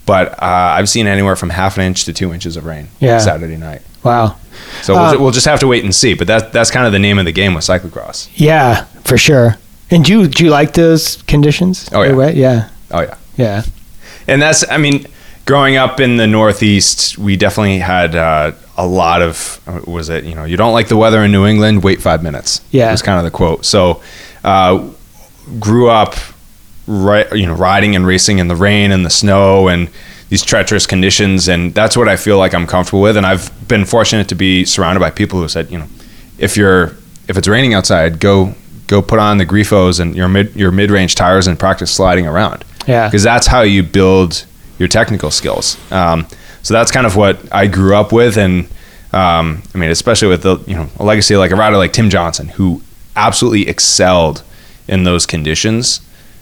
but 0.05 0.33
uh, 0.33 0.75
I've 0.77 0.89
seen 0.89 1.07
anywhere 1.07 1.35
from 1.35 1.49
half 1.49 1.77
an 1.77 1.83
inch 1.83 2.05
to 2.05 2.13
two 2.13 2.33
inches 2.33 2.55
of 2.55 2.65
rain. 2.65 2.87
Yeah. 2.99 3.17
Saturday 3.17 3.57
night. 3.57 3.81
Wow. 4.03 4.37
So 4.83 4.93
we'll, 4.93 5.03
uh, 5.03 5.19
we'll 5.19 5.31
just 5.31 5.47
have 5.47 5.59
to 5.61 5.67
wait 5.67 5.83
and 5.83 5.93
see. 5.93 6.13
But 6.13 6.27
that 6.27 6.53
that's 6.53 6.71
kind 6.71 6.85
of 6.85 6.91
the 6.91 6.99
name 6.99 7.17
of 7.19 7.25
the 7.25 7.31
game 7.31 7.53
with 7.53 7.63
cyclocross. 7.63 8.29
Yeah, 8.35 8.85
for 9.03 9.17
sure. 9.17 9.55
And 9.89 10.03
do 10.03 10.19
you, 10.19 10.27
do 10.27 10.43
you 10.43 10.49
like 10.49 10.73
those 10.73 11.21
conditions? 11.23 11.89
Oh 11.91 12.03
yeah. 12.03 12.29
Yeah. 12.29 12.69
Oh 12.91 13.01
yeah. 13.01 13.17
Yeah. 13.37 13.63
And 14.27 14.41
that's. 14.41 14.69
I 14.69 14.77
mean 14.77 15.05
growing 15.47 15.77
up 15.77 15.99
in 15.99 16.17
the 16.17 16.27
Northeast, 16.27 17.17
we 17.17 17.37
definitely 17.37 17.79
had 17.79 18.15
uh, 18.15 18.51
a 18.77 18.85
lot 18.85 19.23
of 19.23 19.59
was 19.87 20.09
it 20.09 20.25
you 20.25 20.35
know 20.35 20.43
you 20.43 20.57
don't 20.57 20.73
like 20.73 20.89
the 20.89 20.97
weather 20.97 21.23
in 21.23 21.31
New 21.31 21.47
England, 21.47 21.83
wait 21.83 22.01
five 22.01 22.21
minutes. 22.21 22.61
Yeah, 22.69 22.91
was 22.91 23.01
kind 23.01 23.17
of 23.17 23.23
the 23.23 23.35
quote. 23.35 23.65
So, 23.65 24.03
uh, 24.43 24.89
grew 25.59 25.89
up 25.89 26.15
right 26.87 27.29
you 27.35 27.45
know 27.45 27.53
riding 27.53 27.95
and 27.95 28.07
racing 28.07 28.39
in 28.39 28.47
the 28.47 28.55
rain 28.55 28.91
and 28.91 29.05
the 29.05 29.09
snow 29.09 29.67
and 29.67 29.89
these 30.29 30.43
treacherous 30.43 30.85
conditions, 30.85 31.47
and 31.47 31.73
that's 31.73 31.95
what 31.95 32.09
I 32.09 32.17
feel 32.17 32.37
like 32.37 32.53
I'm 32.53 32.67
comfortable 32.67 33.01
with. 33.01 33.15
And 33.15 33.25
I've 33.25 33.49
been 33.67 33.85
fortunate 33.85 34.27
to 34.29 34.35
be 34.35 34.65
surrounded 34.65 34.99
by 34.99 35.09
people 35.09 35.39
who 35.39 35.47
said 35.47 35.71
you 35.71 35.77
know 35.77 35.87
if 36.37 36.57
you're 36.57 36.95
if 37.27 37.37
it's 37.37 37.47
raining 37.47 37.73
outside, 37.73 38.19
go 38.19 38.53
go 38.87 39.01
put 39.01 39.19
on 39.19 39.37
the 39.37 39.45
Grifos 39.45 39.99
and 39.99 40.15
your 40.15 40.27
mid 40.27 40.55
your 40.55 40.71
mid 40.71 40.91
range 40.91 41.15
tires 41.15 41.47
and 41.47 41.57
practice 41.57 41.91
sliding 41.91 42.27
around. 42.27 42.65
Yeah, 42.87 43.07
because 43.07 43.23
that's 43.23 43.47
how 43.47 43.61
you 43.61 43.83
build 43.83 44.45
your 44.79 44.87
technical 44.87 45.31
skills. 45.31 45.77
Um, 45.91 46.27
so 46.61 46.73
that's 46.73 46.91
kind 46.91 47.05
of 47.07 47.15
what 47.15 47.39
I 47.53 47.67
grew 47.67 47.95
up 47.95 48.11
with, 48.11 48.37
and 48.37 48.65
um, 49.13 49.63
I 49.73 49.77
mean, 49.77 49.91
especially 49.91 50.27
with 50.27 50.43
the 50.43 50.57
you 50.67 50.75
know 50.75 50.89
a 50.99 51.05
legacy 51.05 51.35
like 51.37 51.51
a 51.51 51.55
rider 51.55 51.77
like 51.77 51.93
Tim 51.93 52.09
Johnson, 52.09 52.49
who 52.49 52.81
absolutely 53.15 53.67
excelled 53.67 54.43
in 54.87 55.03
those 55.03 55.25
conditions. 55.25 56.01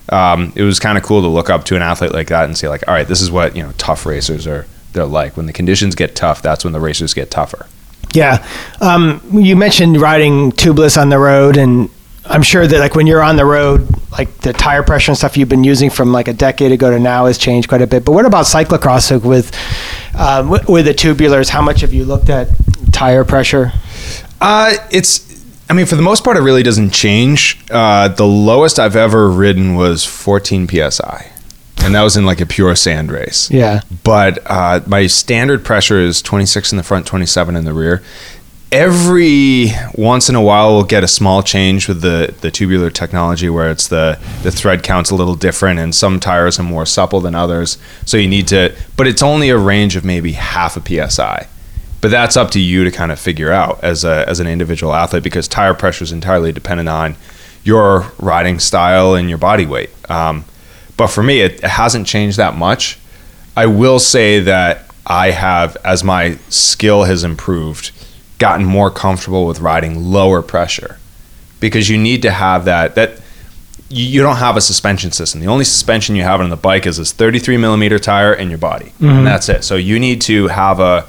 Um, 0.09 0.53
it 0.55 0.63
was 0.63 0.79
kind 0.79 0.97
of 0.97 1.03
cool 1.03 1.21
to 1.21 1.27
look 1.27 1.49
up 1.49 1.63
to 1.65 1.75
an 1.75 1.81
athlete 1.81 2.11
like 2.11 2.27
that 2.27 2.45
and 2.45 2.57
say 2.57 2.67
like, 2.67 2.87
all 2.87 2.93
right, 2.93 3.07
this 3.07 3.21
is 3.21 3.31
what 3.31 3.55
you 3.55 3.63
know 3.63 3.71
tough 3.77 4.05
racers 4.05 4.45
are 4.45 4.65
they're 4.93 5.05
like. 5.05 5.37
When 5.37 5.45
the 5.45 5.53
conditions 5.53 5.93
get 5.93 6.15
tough, 6.15 6.41
that's 6.41 6.63
when 6.63 6.73
the 6.73 6.79
racers 6.79 7.13
get 7.13 7.29
tougher. 7.29 7.67
Yeah, 8.13 8.45
um, 8.81 9.21
you 9.31 9.55
mentioned 9.55 9.99
riding 9.99 10.51
tubeless 10.53 10.99
on 10.99 11.09
the 11.09 11.19
road, 11.19 11.57
and 11.57 11.89
I'm 12.25 12.41
sure 12.41 12.65
that 12.65 12.79
like 12.79 12.95
when 12.95 13.07
you're 13.07 13.21
on 13.21 13.35
the 13.35 13.45
road, 13.45 13.87
like 14.11 14.35
the 14.37 14.53
tire 14.53 14.83
pressure 14.83 15.11
and 15.11 15.17
stuff 15.17 15.37
you've 15.37 15.49
been 15.49 15.63
using 15.63 15.89
from 15.89 16.11
like 16.11 16.27
a 16.27 16.33
decade 16.33 16.71
ago 16.71 16.89
to 16.89 16.99
now 16.99 17.25
has 17.25 17.37
changed 17.37 17.67
quite 17.67 17.81
a 17.81 17.87
bit. 17.87 18.05
But 18.05 18.13
what 18.13 18.25
about 18.25 18.45
cyclocross 18.45 19.21
with 19.23 19.53
um, 20.17 20.49
with 20.49 20.85
the 20.85 20.93
tubulars? 20.93 21.49
How 21.49 21.61
much 21.61 21.81
have 21.81 21.93
you 21.93 22.05
looked 22.05 22.29
at 22.29 22.49
tire 22.91 23.25
pressure? 23.25 23.73
Uh, 24.39 24.75
it's 24.91 25.34
I 25.69 25.73
mean, 25.73 25.85
for 25.85 25.95
the 25.95 26.01
most 26.01 26.23
part, 26.23 26.37
it 26.37 26.41
really 26.41 26.63
doesn't 26.63 26.91
change. 26.91 27.59
Uh, 27.71 28.07
the 28.07 28.25
lowest 28.25 28.79
I've 28.79 28.95
ever 28.95 29.29
ridden 29.29 29.75
was 29.75 30.05
14 30.05 30.67
psi, 30.67 31.31
and 31.83 31.95
that 31.95 32.03
was 32.03 32.15
in 32.15 32.25
like 32.25 32.39
a 32.39 32.45
pure 32.45 32.75
sand 32.75 33.11
race. 33.11 33.49
Yeah. 33.49 33.81
But 34.03 34.39
uh, 34.45 34.81
my 34.85 35.07
standard 35.07 35.65
pressure 35.65 35.99
is 35.99 36.21
26 36.21 36.71
in 36.73 36.77
the 36.77 36.83
front, 36.83 37.07
27 37.07 37.55
in 37.55 37.65
the 37.65 37.73
rear 37.73 38.03
every 38.71 39.67
once 39.93 40.27
in 40.27 40.35
a 40.35 40.41
while 40.41 40.73
we'll 40.73 40.83
get 40.83 41.03
a 41.03 41.07
small 41.07 41.41
change 41.41 41.87
with 41.87 42.01
the, 42.01 42.33
the 42.41 42.51
tubular 42.51 42.89
technology 42.89 43.47
where 43.47 43.69
it's 43.71 43.87
the, 43.87 44.19
the 44.43 44.51
thread 44.51 44.83
count's 44.83 45.11
a 45.11 45.15
little 45.15 45.35
different 45.35 45.79
and 45.79 45.93
some 45.93 46.19
tires 46.19 46.59
are 46.59 46.63
more 46.63 46.85
supple 46.85 47.21
than 47.21 47.35
others 47.35 47.77
so 48.05 48.17
you 48.17 48.27
need 48.27 48.47
to 48.47 48.75
but 48.97 49.07
it's 49.07 49.21
only 49.21 49.49
a 49.49 49.57
range 49.57 49.95
of 49.95 50.03
maybe 50.03 50.33
half 50.33 50.75
a 50.75 51.09
psi 51.09 51.47
but 52.05 52.11
that's 52.11 52.37
up 52.37 52.51
to 52.51 52.59
you 52.59 52.83
to 52.83 52.91
kind 52.91 53.11
of 53.11 53.19
figure 53.19 53.51
out 53.51 53.83
as 53.83 54.03
a 54.03 54.29
as 54.29 54.39
an 54.39 54.45
individual 54.45 54.93
athlete 54.93 55.23
because 55.23 55.47
tire 55.47 55.73
pressure 55.73 56.03
is 56.03 56.11
entirely 56.11 56.51
dependent 56.51 56.87
on 56.87 57.15
your 57.63 58.11
riding 58.19 58.59
style 58.59 59.15
and 59.15 59.27
your 59.27 59.39
body 59.39 59.65
weight 59.65 59.89
um, 60.07 60.45
but 60.97 61.07
for 61.07 61.23
me 61.23 61.41
it, 61.41 61.53
it 61.63 61.63
hasn't 61.63 62.05
changed 62.05 62.37
that 62.37 62.55
much 62.55 62.99
i 63.57 63.65
will 63.65 63.97
say 63.97 64.39
that 64.39 64.85
i 65.07 65.31
have 65.31 65.75
as 65.83 66.03
my 66.03 66.35
skill 66.47 67.05
has 67.05 67.23
improved 67.23 67.91
gotten 68.37 68.63
more 68.63 68.91
comfortable 68.91 69.47
with 69.47 69.59
riding 69.59 70.11
lower 70.11 70.43
pressure 70.43 70.99
because 71.59 71.89
you 71.89 71.97
need 71.97 72.21
to 72.21 72.29
have 72.29 72.65
that 72.65 72.93
that 72.93 73.19
you 73.89 74.21
don't 74.21 74.37
have 74.37 74.57
a 74.57 74.61
suspension 74.61 75.11
system. 75.11 75.41
The 75.41 75.47
only 75.47 75.63
suspension 75.63 76.15
you 76.15 76.23
have 76.23 76.41
on 76.41 76.49
the 76.49 76.55
bike 76.55 76.87
is 76.87 76.97
this 76.97 77.11
33 77.11 77.57
millimeter 77.57 77.99
tire 77.99 78.33
and 78.33 78.49
your 78.49 78.57
body, 78.57 78.85
mm-hmm. 78.85 79.05
and 79.05 79.27
that's 79.27 79.47
it. 79.47 79.63
So 79.63 79.75
you 79.75 79.99
need 79.99 80.21
to 80.21 80.47
have 80.47 80.79
a 80.79 81.05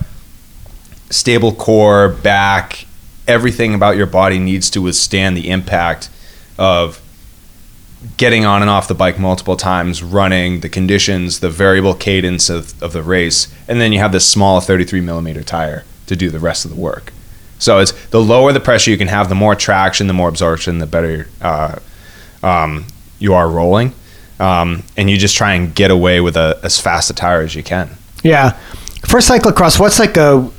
stable 1.10 1.54
core, 1.54 2.08
back, 2.08 2.86
everything 3.26 3.74
about 3.74 3.96
your 3.96 4.06
body 4.06 4.38
needs 4.38 4.70
to 4.70 4.82
withstand 4.82 5.36
the 5.36 5.50
impact 5.50 6.10
of 6.58 7.00
getting 8.16 8.44
on 8.44 8.62
and 8.62 8.70
off 8.70 8.88
the 8.88 8.94
bike 8.94 9.18
multiple 9.18 9.56
times, 9.56 10.02
running, 10.02 10.60
the 10.60 10.68
conditions, 10.68 11.40
the 11.40 11.50
variable 11.50 11.94
cadence 11.94 12.48
of, 12.48 12.80
of 12.82 12.92
the 12.92 13.02
race, 13.02 13.52
and 13.66 13.80
then 13.80 13.92
you 13.92 13.98
have 13.98 14.12
this 14.12 14.28
small 14.28 14.60
33 14.60 15.00
millimeter 15.00 15.42
tire 15.42 15.84
to 16.06 16.14
do 16.14 16.30
the 16.30 16.38
rest 16.38 16.64
of 16.64 16.70
the 16.70 16.80
work. 16.80 17.12
So 17.58 17.78
it's 17.78 17.92
the 18.08 18.20
lower 18.20 18.52
the 18.52 18.60
pressure 18.60 18.90
you 18.90 18.98
can 18.98 19.08
have, 19.08 19.28
the 19.28 19.34
more 19.34 19.54
traction, 19.54 20.06
the 20.06 20.12
more 20.12 20.28
absorption, 20.28 20.78
the 20.78 20.86
better 20.86 21.28
uh, 21.40 21.78
um, 22.42 22.86
you 23.18 23.34
are 23.34 23.48
rolling, 23.48 23.94
um, 24.38 24.82
and 24.96 25.08
you 25.08 25.16
just 25.16 25.36
try 25.36 25.54
and 25.54 25.74
get 25.74 25.90
away 25.90 26.20
with 26.20 26.36
a, 26.36 26.60
as 26.62 26.78
fast 26.78 27.10
a 27.10 27.14
tire 27.14 27.40
as 27.40 27.54
you 27.54 27.62
can. 27.62 27.90
Yeah, 28.22 28.52
for 29.06 29.20
cyclocross, 29.20 29.80
what's 29.80 29.98
like 29.98 30.16
a 30.16 30.50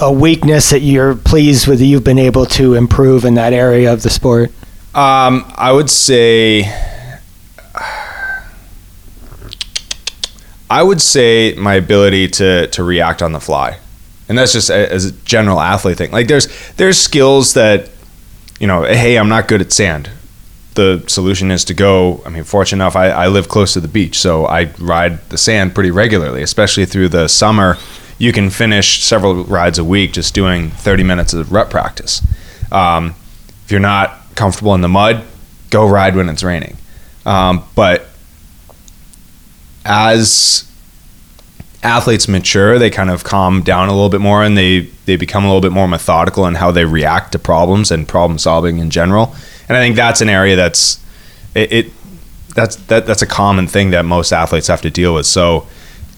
a 0.00 0.12
weakness 0.12 0.70
that 0.70 0.80
you're 0.80 1.14
pleased 1.14 1.66
with 1.66 1.78
that 1.78 1.86
you've 1.86 2.04
been 2.04 2.18
able 2.18 2.46
to 2.46 2.74
improve 2.74 3.24
in 3.24 3.34
that 3.34 3.52
area 3.52 3.92
of 3.92 4.02
the 4.02 4.10
sport? 4.10 4.50
Um, 4.94 5.44
I 5.56 5.72
would 5.72 5.90
say 5.90 6.72
I 10.70 10.82
would 10.82 11.00
say 11.00 11.54
my 11.56 11.74
ability 11.74 12.28
to 12.28 12.66
to 12.68 12.82
react 12.82 13.22
on 13.22 13.32
the 13.32 13.40
fly, 13.40 13.78
and 14.28 14.36
that's 14.36 14.52
just 14.52 14.70
a, 14.70 14.92
as 14.92 15.04
a 15.04 15.12
general 15.12 15.60
athlete 15.60 15.98
thing. 15.98 16.10
Like 16.10 16.26
there's 16.26 16.48
there's 16.72 16.98
skills 16.98 17.54
that 17.54 17.90
you 18.58 18.66
know. 18.66 18.82
Hey, 18.82 19.16
I'm 19.16 19.28
not 19.28 19.46
good 19.46 19.60
at 19.60 19.72
sand. 19.72 20.10
The 20.74 21.04
solution 21.06 21.52
is 21.52 21.64
to 21.66 21.74
go. 21.74 22.22
I 22.26 22.30
mean, 22.30 22.42
fortunate 22.42 22.82
enough, 22.84 22.96
I, 22.96 23.10
I 23.10 23.28
live 23.28 23.48
close 23.48 23.74
to 23.74 23.80
the 23.80 23.88
beach, 23.88 24.18
so 24.18 24.46
I 24.46 24.72
ride 24.78 25.28
the 25.28 25.38
sand 25.38 25.74
pretty 25.74 25.92
regularly, 25.92 26.42
especially 26.42 26.86
through 26.86 27.10
the 27.10 27.28
summer. 27.28 27.78
You 28.18 28.32
can 28.32 28.50
finish 28.50 29.02
several 29.02 29.44
rides 29.44 29.78
a 29.78 29.84
week 29.84 30.12
just 30.12 30.34
doing 30.34 30.70
30 30.70 31.02
minutes 31.02 31.34
of 31.34 31.52
rep 31.52 31.70
practice. 31.70 32.22
Um, 32.70 33.14
if 33.64 33.70
you're 33.70 33.80
not 33.80 34.34
comfortable 34.34 34.74
in 34.74 34.80
the 34.80 34.88
mud, 34.88 35.24
go 35.70 35.88
ride 35.88 36.16
when 36.16 36.28
it's 36.28 36.42
raining. 36.42 36.76
Um, 37.26 37.64
but 37.74 38.06
as 39.84 40.70
athletes 41.82 42.28
mature, 42.28 42.78
they 42.78 42.90
kind 42.90 43.10
of 43.10 43.24
calm 43.24 43.62
down 43.62 43.88
a 43.88 43.92
little 43.92 44.08
bit 44.08 44.20
more 44.20 44.42
and 44.42 44.56
they, 44.56 44.80
they 45.06 45.16
become 45.16 45.44
a 45.44 45.46
little 45.46 45.60
bit 45.60 45.72
more 45.72 45.86
methodical 45.86 46.46
in 46.46 46.54
how 46.54 46.70
they 46.70 46.84
react 46.84 47.32
to 47.32 47.38
problems 47.38 47.90
and 47.90 48.08
problem 48.08 48.38
solving 48.38 48.78
in 48.78 48.90
general. 48.90 49.34
And 49.68 49.76
I 49.76 49.80
think 49.80 49.96
that's 49.96 50.20
an 50.20 50.28
area 50.28 50.56
that's 50.56 51.00
it, 51.54 51.72
it 51.72 51.92
that's 52.54 52.76
that 52.86 53.06
that's 53.06 53.22
a 53.22 53.26
common 53.26 53.66
thing 53.66 53.90
that 53.90 54.04
most 54.04 54.32
athletes 54.32 54.68
have 54.68 54.80
to 54.82 54.90
deal 54.90 55.14
with. 55.14 55.26
So 55.26 55.66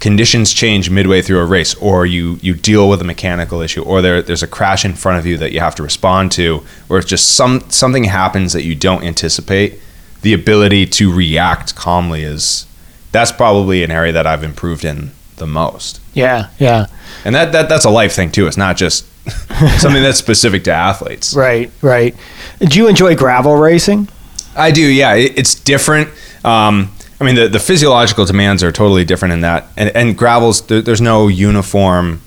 conditions 0.01 0.53
change 0.53 0.91
midway 0.91 1.23
through 1.23 1.39
a 1.39 1.45
race 1.45 1.75
or 1.77 2.05
you 2.05 2.39
you 2.43 2.55
deal 2.55 2.89
with 2.89 3.01
a 3.01 3.05
mechanical 3.05 3.61
issue 3.61 3.83
or 3.83 4.03
there 4.03 4.21
there's 4.21 4.43
a 4.43 4.47
crash 4.47 4.85
in 4.85 4.93
front 4.93 5.19
of 5.19 5.25
you 5.25 5.39
that 5.39 5.53
you 5.53 5.61
have 5.61 5.75
to 5.75 5.83
respond 5.83 6.31
to 6.31 6.63
or 6.89 6.99
it's 6.99 7.09
just 7.09 7.35
some 7.35 7.61
something 7.71 8.05
happens 8.05 8.53
that 8.53 8.63
you 8.63 8.75
don't 8.75 9.03
anticipate 9.03 9.81
the 10.23 10.33
ability 10.33 10.85
to 10.85 11.13
react 11.13 11.75
calmly 11.75 12.23
is 12.23 12.67
that's 13.13 13.33
probably 13.33 13.83
an 13.83 13.91
area 13.91 14.13
that 14.13 14.27
I've 14.27 14.43
improved 14.43 14.85
in 14.85 15.13
the 15.37 15.47
most. 15.47 16.01
Yeah, 16.15 16.51
yeah. 16.59 16.87
And 17.25 17.35
that, 17.35 17.53
that 17.53 17.69
that's 17.69 17.85
a 17.85 17.91
life 17.91 18.13
thing 18.13 18.31
too. 18.31 18.47
It's 18.47 18.57
not 18.57 18.77
just 18.77 19.07
something 19.79 20.03
that's 20.03 20.19
specific 20.19 20.65
to 20.65 20.73
athletes. 20.73 21.35
Right, 21.35 21.71
right. 21.81 22.15
Do 22.61 22.79
you 22.79 22.89
enjoy 22.89 23.17
gravel 23.17 23.57
racing? 23.57 24.09
I 24.57 24.71
do. 24.71 24.83
Yeah, 24.83 25.15
it, 25.15 25.39
it's 25.39 25.55
different. 25.55 26.11
Um, 26.45 26.93
I 27.21 27.25
mean, 27.25 27.35
the, 27.35 27.49
the 27.49 27.59
physiological 27.59 28.25
demands 28.27 28.63
are 28.63 28.73
totally 28.73 29.05
different 29.05 29.33
in 29.33 29.41
that, 29.41 29.67
and, 29.77 29.95
and 29.97 30.19
gravels. 30.19 30.67
There, 30.67 30.83
there's 30.83 31.01
no 31.01 31.29
uniform 31.29 32.21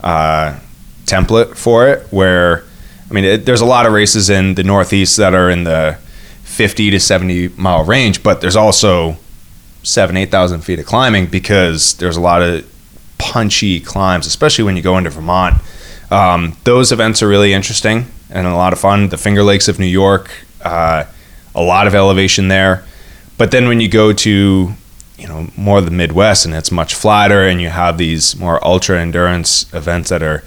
uh, 0.00 0.58
template 1.04 1.56
for 1.56 1.86
it. 1.88 2.06
Where, 2.12 2.64
I 3.08 3.14
mean, 3.14 3.24
it, 3.24 3.46
there's 3.46 3.60
a 3.60 3.66
lot 3.66 3.86
of 3.86 3.92
races 3.92 4.28
in 4.28 4.54
the 4.54 4.64
Northeast 4.64 5.16
that 5.18 5.34
are 5.34 5.48
in 5.48 5.64
the 5.64 5.98
50 6.42 6.90
to 6.90 7.00
70 7.00 7.48
mile 7.56 7.84
range, 7.84 8.22
but 8.22 8.40
there's 8.40 8.56
also 8.56 9.16
seven, 9.82 10.16
eight 10.16 10.32
thousand 10.32 10.62
feet 10.62 10.80
of 10.80 10.86
climbing 10.86 11.26
because 11.26 11.94
there's 11.98 12.16
a 12.16 12.20
lot 12.20 12.42
of 12.42 12.68
punchy 13.18 13.80
climbs, 13.80 14.26
especially 14.26 14.64
when 14.64 14.76
you 14.76 14.82
go 14.82 14.98
into 14.98 15.10
Vermont. 15.10 15.60
Um, 16.10 16.56
those 16.64 16.92
events 16.92 17.22
are 17.22 17.28
really 17.28 17.52
interesting 17.52 18.06
and 18.30 18.46
a 18.46 18.54
lot 18.54 18.72
of 18.72 18.78
fun. 18.78 19.08
The 19.08 19.18
Finger 19.18 19.42
Lakes 19.42 19.68
of 19.68 19.78
New 19.78 19.86
York, 19.86 20.30
uh, 20.62 21.04
a 21.54 21.62
lot 21.62 21.86
of 21.86 21.94
elevation 21.94 22.48
there. 22.48 22.84
But 23.38 23.50
then 23.50 23.68
when 23.68 23.80
you 23.80 23.88
go 23.88 24.12
to 24.12 24.72
you 25.18 25.28
know 25.28 25.48
more 25.56 25.78
of 25.78 25.84
the 25.84 25.90
Midwest 25.90 26.44
and 26.44 26.54
it's 26.54 26.70
much 26.70 26.94
flatter, 26.94 27.46
and 27.46 27.60
you 27.60 27.68
have 27.68 27.98
these 27.98 28.36
more 28.36 28.64
ultra 28.66 29.00
endurance 29.00 29.72
events 29.72 30.10
that 30.10 30.22
are 30.22 30.42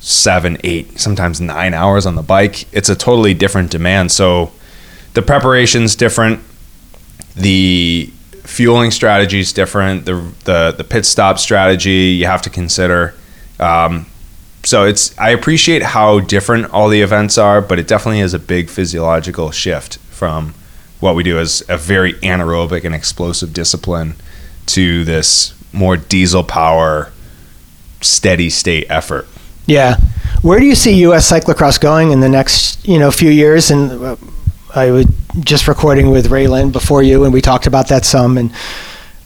seven, 0.00 0.58
eight, 0.64 0.98
sometimes 0.98 1.40
nine 1.40 1.74
hours 1.74 2.06
on 2.06 2.16
the 2.16 2.22
bike, 2.22 2.72
it's 2.74 2.88
a 2.88 2.96
totally 2.96 3.34
different 3.34 3.70
demand. 3.70 4.10
So 4.10 4.52
the 5.14 5.22
preparation's 5.22 5.94
different. 5.94 6.40
The 7.34 8.10
fueling 8.42 8.90
strategy 8.90 9.40
is 9.40 9.52
different. 9.52 10.04
The, 10.04 10.32
the 10.44 10.74
the 10.76 10.84
pit 10.84 11.06
stop 11.06 11.38
strategy 11.38 12.16
you 12.18 12.26
have 12.26 12.42
to 12.42 12.50
consider. 12.50 13.14
Um, 13.58 14.06
so 14.64 14.84
it's 14.84 15.16
I 15.18 15.30
appreciate 15.30 15.82
how 15.82 16.20
different 16.20 16.70
all 16.70 16.88
the 16.88 17.02
events 17.02 17.38
are, 17.38 17.60
but 17.60 17.78
it 17.78 17.88
definitely 17.88 18.20
is 18.20 18.34
a 18.34 18.38
big 18.38 18.68
physiological 18.68 19.50
shift 19.50 19.98
from 19.98 20.54
what 21.02 21.14
we 21.16 21.22
do 21.22 21.38
as 21.38 21.62
a 21.68 21.76
very 21.76 22.14
anaerobic 22.14 22.84
and 22.84 22.94
explosive 22.94 23.52
discipline 23.52 24.14
to 24.66 25.04
this 25.04 25.54
more 25.72 25.96
diesel 25.96 26.44
power, 26.44 27.12
steady 28.00 28.48
state 28.48 28.86
effort. 28.88 29.26
Yeah, 29.66 29.96
where 30.42 30.60
do 30.60 30.66
you 30.66 30.74
see 30.74 30.92
U.S. 31.00 31.30
cyclocross 31.30 31.80
going 31.80 32.12
in 32.12 32.20
the 32.20 32.28
next 32.28 32.86
you 32.86 32.98
know 32.98 33.10
few 33.10 33.30
years? 33.30 33.70
And 33.70 33.90
uh, 33.90 34.16
I 34.74 34.90
was 34.90 35.06
just 35.40 35.68
recording 35.68 36.10
with 36.10 36.28
Raylyn 36.28 36.72
before 36.72 37.02
you, 37.02 37.24
and 37.24 37.32
we 37.32 37.40
talked 37.40 37.66
about 37.66 37.88
that 37.88 38.04
some. 38.04 38.38
And 38.38 38.52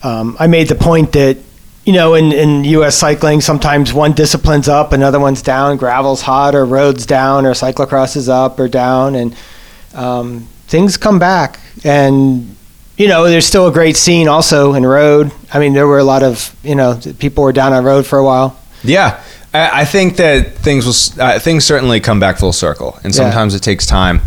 um, 0.02 0.36
I 0.38 0.46
made 0.46 0.68
the 0.68 0.74
point 0.74 1.12
that 1.12 1.38
you 1.84 1.92
know, 1.92 2.14
in, 2.14 2.32
in 2.32 2.64
U.S. 2.64 2.96
cycling, 2.96 3.40
sometimes 3.40 3.94
one 3.94 4.12
discipline's 4.12 4.68
up, 4.68 4.92
another 4.92 5.20
one's 5.20 5.40
down. 5.40 5.76
Gravel's 5.76 6.22
hot, 6.22 6.54
or 6.54 6.64
roads 6.64 7.06
down, 7.06 7.46
or 7.46 7.52
cyclocross 7.52 8.16
is 8.16 8.28
up 8.28 8.58
or 8.58 8.66
down, 8.66 9.14
and 9.14 9.36
um, 9.94 10.48
things 10.66 10.96
come 10.96 11.20
back. 11.20 11.60
And 11.86 12.56
you 12.96 13.08
know, 13.08 13.24
there's 13.24 13.46
still 13.46 13.68
a 13.68 13.72
great 13.72 13.96
scene 13.96 14.26
also 14.26 14.74
in 14.74 14.84
road. 14.84 15.30
I 15.52 15.58
mean, 15.58 15.74
there 15.74 15.86
were 15.86 15.98
a 15.98 16.04
lot 16.04 16.22
of 16.22 16.54
you 16.62 16.74
know 16.74 17.00
people 17.18 17.44
were 17.44 17.52
down 17.52 17.72
on 17.72 17.84
road 17.84 18.06
for 18.06 18.18
a 18.18 18.24
while. 18.24 18.58
Yeah, 18.82 19.22
I, 19.54 19.82
I 19.82 19.84
think 19.84 20.16
that 20.16 20.54
things 20.54 20.84
will 20.84 21.22
uh, 21.22 21.38
things 21.38 21.64
certainly 21.64 22.00
come 22.00 22.18
back 22.18 22.38
full 22.38 22.52
circle, 22.52 22.98
and 23.04 23.14
sometimes 23.14 23.52
yeah. 23.52 23.58
it 23.58 23.62
takes 23.62 23.86
time. 23.86 24.20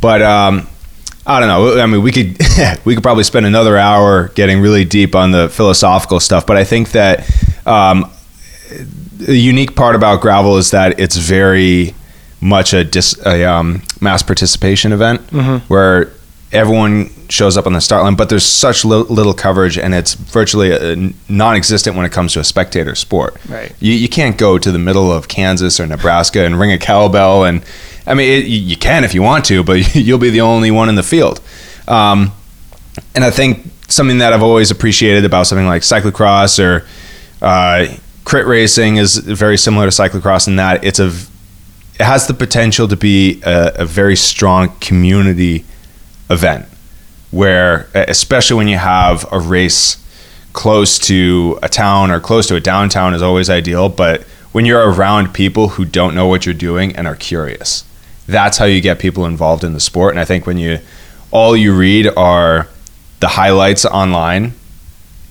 But 0.00 0.22
um, 0.22 0.68
I 1.26 1.40
don't 1.40 1.48
know. 1.48 1.80
I 1.80 1.86
mean, 1.86 2.02
we 2.02 2.12
could 2.12 2.38
we 2.84 2.94
could 2.94 3.02
probably 3.02 3.24
spend 3.24 3.46
another 3.46 3.76
hour 3.76 4.28
getting 4.28 4.60
really 4.60 4.84
deep 4.84 5.14
on 5.14 5.30
the 5.30 5.48
philosophical 5.48 6.20
stuff. 6.20 6.46
But 6.46 6.56
I 6.56 6.64
think 6.64 6.92
that 6.92 7.28
um, 7.66 8.10
the 9.16 9.36
unique 9.36 9.74
part 9.74 9.96
about 9.96 10.20
gravel 10.20 10.56
is 10.56 10.70
that 10.72 11.00
it's 11.00 11.16
very 11.16 11.94
much 12.40 12.74
a, 12.74 12.84
dis, 12.84 13.18
a 13.24 13.44
um, 13.44 13.82
mass 14.00 14.22
participation 14.22 14.92
event 14.92 15.26
mm-hmm. 15.28 15.66
where 15.72 16.12
everyone 16.52 17.10
shows 17.28 17.56
up 17.56 17.66
on 17.66 17.72
the 17.72 17.80
start 17.80 18.04
line, 18.04 18.14
but 18.14 18.28
there's 18.28 18.44
such 18.44 18.84
li- 18.84 19.04
little 19.08 19.34
coverage, 19.34 19.76
and 19.78 19.94
it's 19.94 20.14
virtually 20.14 20.70
a, 20.70 20.92
uh, 20.92 21.10
non-existent 21.28 21.96
when 21.96 22.06
it 22.06 22.12
comes 22.12 22.32
to 22.34 22.40
a 22.40 22.44
spectator 22.44 22.94
sport. 22.94 23.36
Right. 23.48 23.74
You, 23.80 23.92
you 23.92 24.08
can't 24.08 24.38
go 24.38 24.58
to 24.58 24.70
the 24.70 24.78
middle 24.78 25.10
of 25.12 25.28
Kansas 25.28 25.80
or 25.80 25.86
Nebraska 25.86 26.44
and 26.44 26.58
ring 26.58 26.72
a 26.72 26.78
cowbell 26.78 27.44
and 27.44 27.64
I 28.06 28.14
mean, 28.14 28.44
it, 28.44 28.46
you 28.46 28.76
can 28.76 29.04
if 29.04 29.14
you 29.14 29.22
want 29.22 29.44
to, 29.46 29.64
but 29.64 29.94
you'll 29.94 30.18
be 30.18 30.30
the 30.30 30.42
only 30.42 30.70
one 30.70 30.88
in 30.88 30.94
the 30.94 31.02
field. 31.02 31.40
Um, 31.88 32.32
and 33.14 33.24
I 33.24 33.30
think 33.30 33.66
something 33.88 34.18
that 34.18 34.32
I've 34.32 34.42
always 34.42 34.70
appreciated 34.70 35.24
about 35.24 35.46
something 35.46 35.66
like 35.66 35.82
cyclocross 35.82 36.62
or 36.62 36.86
uh, 37.42 37.94
crit 38.24 38.46
racing 38.46 38.96
is 38.96 39.16
very 39.16 39.56
similar 39.56 39.88
to 39.88 39.90
cyclocross 39.90 40.48
in 40.48 40.56
that 40.56 40.84
it's 40.84 40.98
a 40.98 41.12
it 41.98 42.04
has 42.04 42.26
the 42.26 42.34
potential 42.34 42.88
to 42.88 42.96
be 42.96 43.40
a, 43.44 43.72
a 43.76 43.84
very 43.86 44.16
strong 44.16 44.68
community 44.80 45.64
event 46.30 46.66
where 47.30 47.88
especially 47.94 48.56
when 48.56 48.68
you 48.68 48.78
have 48.78 49.26
a 49.32 49.38
race 49.38 50.02
close 50.52 50.98
to 50.98 51.58
a 51.62 51.68
town 51.68 52.10
or 52.10 52.20
close 52.20 52.46
to 52.46 52.56
a 52.56 52.60
downtown 52.60 53.14
is 53.14 53.22
always 53.22 53.50
ideal 53.50 53.88
but 53.88 54.22
when 54.52 54.64
you're 54.64 54.90
around 54.90 55.34
people 55.34 55.70
who 55.70 55.84
don't 55.84 56.14
know 56.14 56.26
what 56.26 56.46
you're 56.46 56.54
doing 56.54 56.94
and 56.96 57.06
are 57.06 57.16
curious 57.16 57.84
that's 58.26 58.58
how 58.58 58.64
you 58.64 58.80
get 58.80 58.98
people 58.98 59.24
involved 59.24 59.64
in 59.64 59.72
the 59.72 59.80
sport. 59.80 60.12
And 60.12 60.20
I 60.20 60.24
think 60.24 60.46
when 60.46 60.58
you 60.58 60.80
all 61.30 61.56
you 61.56 61.76
read 61.76 62.08
are 62.16 62.68
the 63.20 63.28
highlights 63.28 63.84
online, 63.84 64.52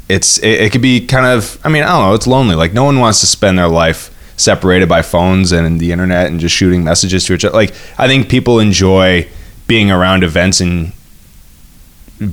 it's 0.09 0.37
it, 0.39 0.61
it 0.61 0.71
could 0.71 0.81
be 0.81 1.05
kind 1.05 1.25
of 1.25 1.59
I 1.63 1.69
mean 1.69 1.83
I 1.83 1.87
don't 1.87 2.09
know 2.09 2.15
it's 2.15 2.27
lonely. 2.27 2.55
Like 2.55 2.73
no 2.73 2.83
one 2.83 2.99
wants 2.99 3.19
to 3.19 3.27
spend 3.27 3.57
their 3.57 3.67
life 3.67 4.11
separated 4.37 4.89
by 4.89 5.01
phones 5.01 5.51
and 5.51 5.79
the 5.79 5.91
internet 5.91 6.27
and 6.27 6.39
just 6.39 6.55
shooting 6.55 6.83
messages 6.83 7.25
to 7.25 7.33
each 7.33 7.45
other. 7.45 7.55
Like 7.55 7.73
I 7.97 8.07
think 8.07 8.29
people 8.29 8.59
enjoy 8.59 9.27
being 9.67 9.91
around 9.91 10.23
events 10.23 10.59
and 10.61 10.93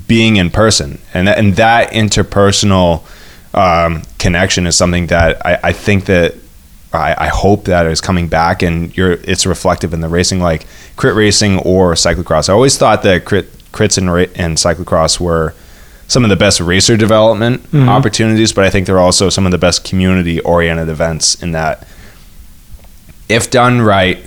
being 0.06 0.36
in 0.36 0.50
person, 0.50 1.00
and 1.12 1.26
that, 1.26 1.38
and 1.38 1.54
that 1.56 1.92
interpersonal 1.92 3.04
um, 3.54 4.02
connection 4.18 4.66
is 4.66 4.76
something 4.76 5.08
that 5.08 5.44
I, 5.44 5.58
I 5.64 5.72
think 5.72 6.06
that 6.06 6.34
I, 6.92 7.26
I, 7.26 7.28
hope 7.28 7.64
that 7.64 7.86
is 7.86 8.00
coming 8.00 8.28
back 8.28 8.62
and 8.62 8.96
you're 8.96 9.12
it's 9.12 9.44
reflective 9.44 9.92
in 9.92 10.00
the 10.00 10.08
racing 10.08 10.40
like 10.40 10.66
crit 10.96 11.14
racing 11.14 11.58
or 11.58 11.92
cyclocross. 11.94 12.48
I 12.48 12.52
always 12.52 12.78
thought 12.78 13.02
that 13.02 13.24
crit 13.24 13.52
crits 13.72 13.98
and, 13.98 14.08
and 14.38 14.56
cyclocross 14.56 15.20
were 15.20 15.54
some 16.06 16.24
of 16.24 16.30
the 16.30 16.36
best 16.36 16.60
racer 16.60 16.96
development 16.96 17.62
mm-hmm. 17.64 17.88
opportunities, 17.88 18.52
but 18.52 18.64
I 18.64 18.70
think 18.70 18.86
they're 18.86 18.98
also 18.98 19.30
some 19.30 19.46
of 19.46 19.52
the 19.52 19.58
best 19.58 19.84
community 19.84 20.40
oriented 20.40 20.88
events 20.88 21.42
in 21.42 21.52
that 21.52 21.86
if 23.28 23.50
done 23.50 23.80
right, 23.80 24.24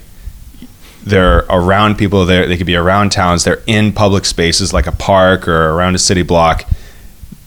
they're 1.05 1.45
around 1.49 1.97
people 1.97 2.25
there 2.25 2.47
they 2.47 2.57
could 2.57 2.65
be 2.65 2.75
around 2.75 3.11
towns 3.11 3.43
they're 3.43 3.61
in 3.67 3.93
public 3.93 4.25
spaces 4.25 4.73
like 4.73 4.87
a 4.87 4.91
park 4.91 5.47
or 5.47 5.69
around 5.71 5.95
a 5.95 5.99
city 5.99 6.23
block. 6.23 6.67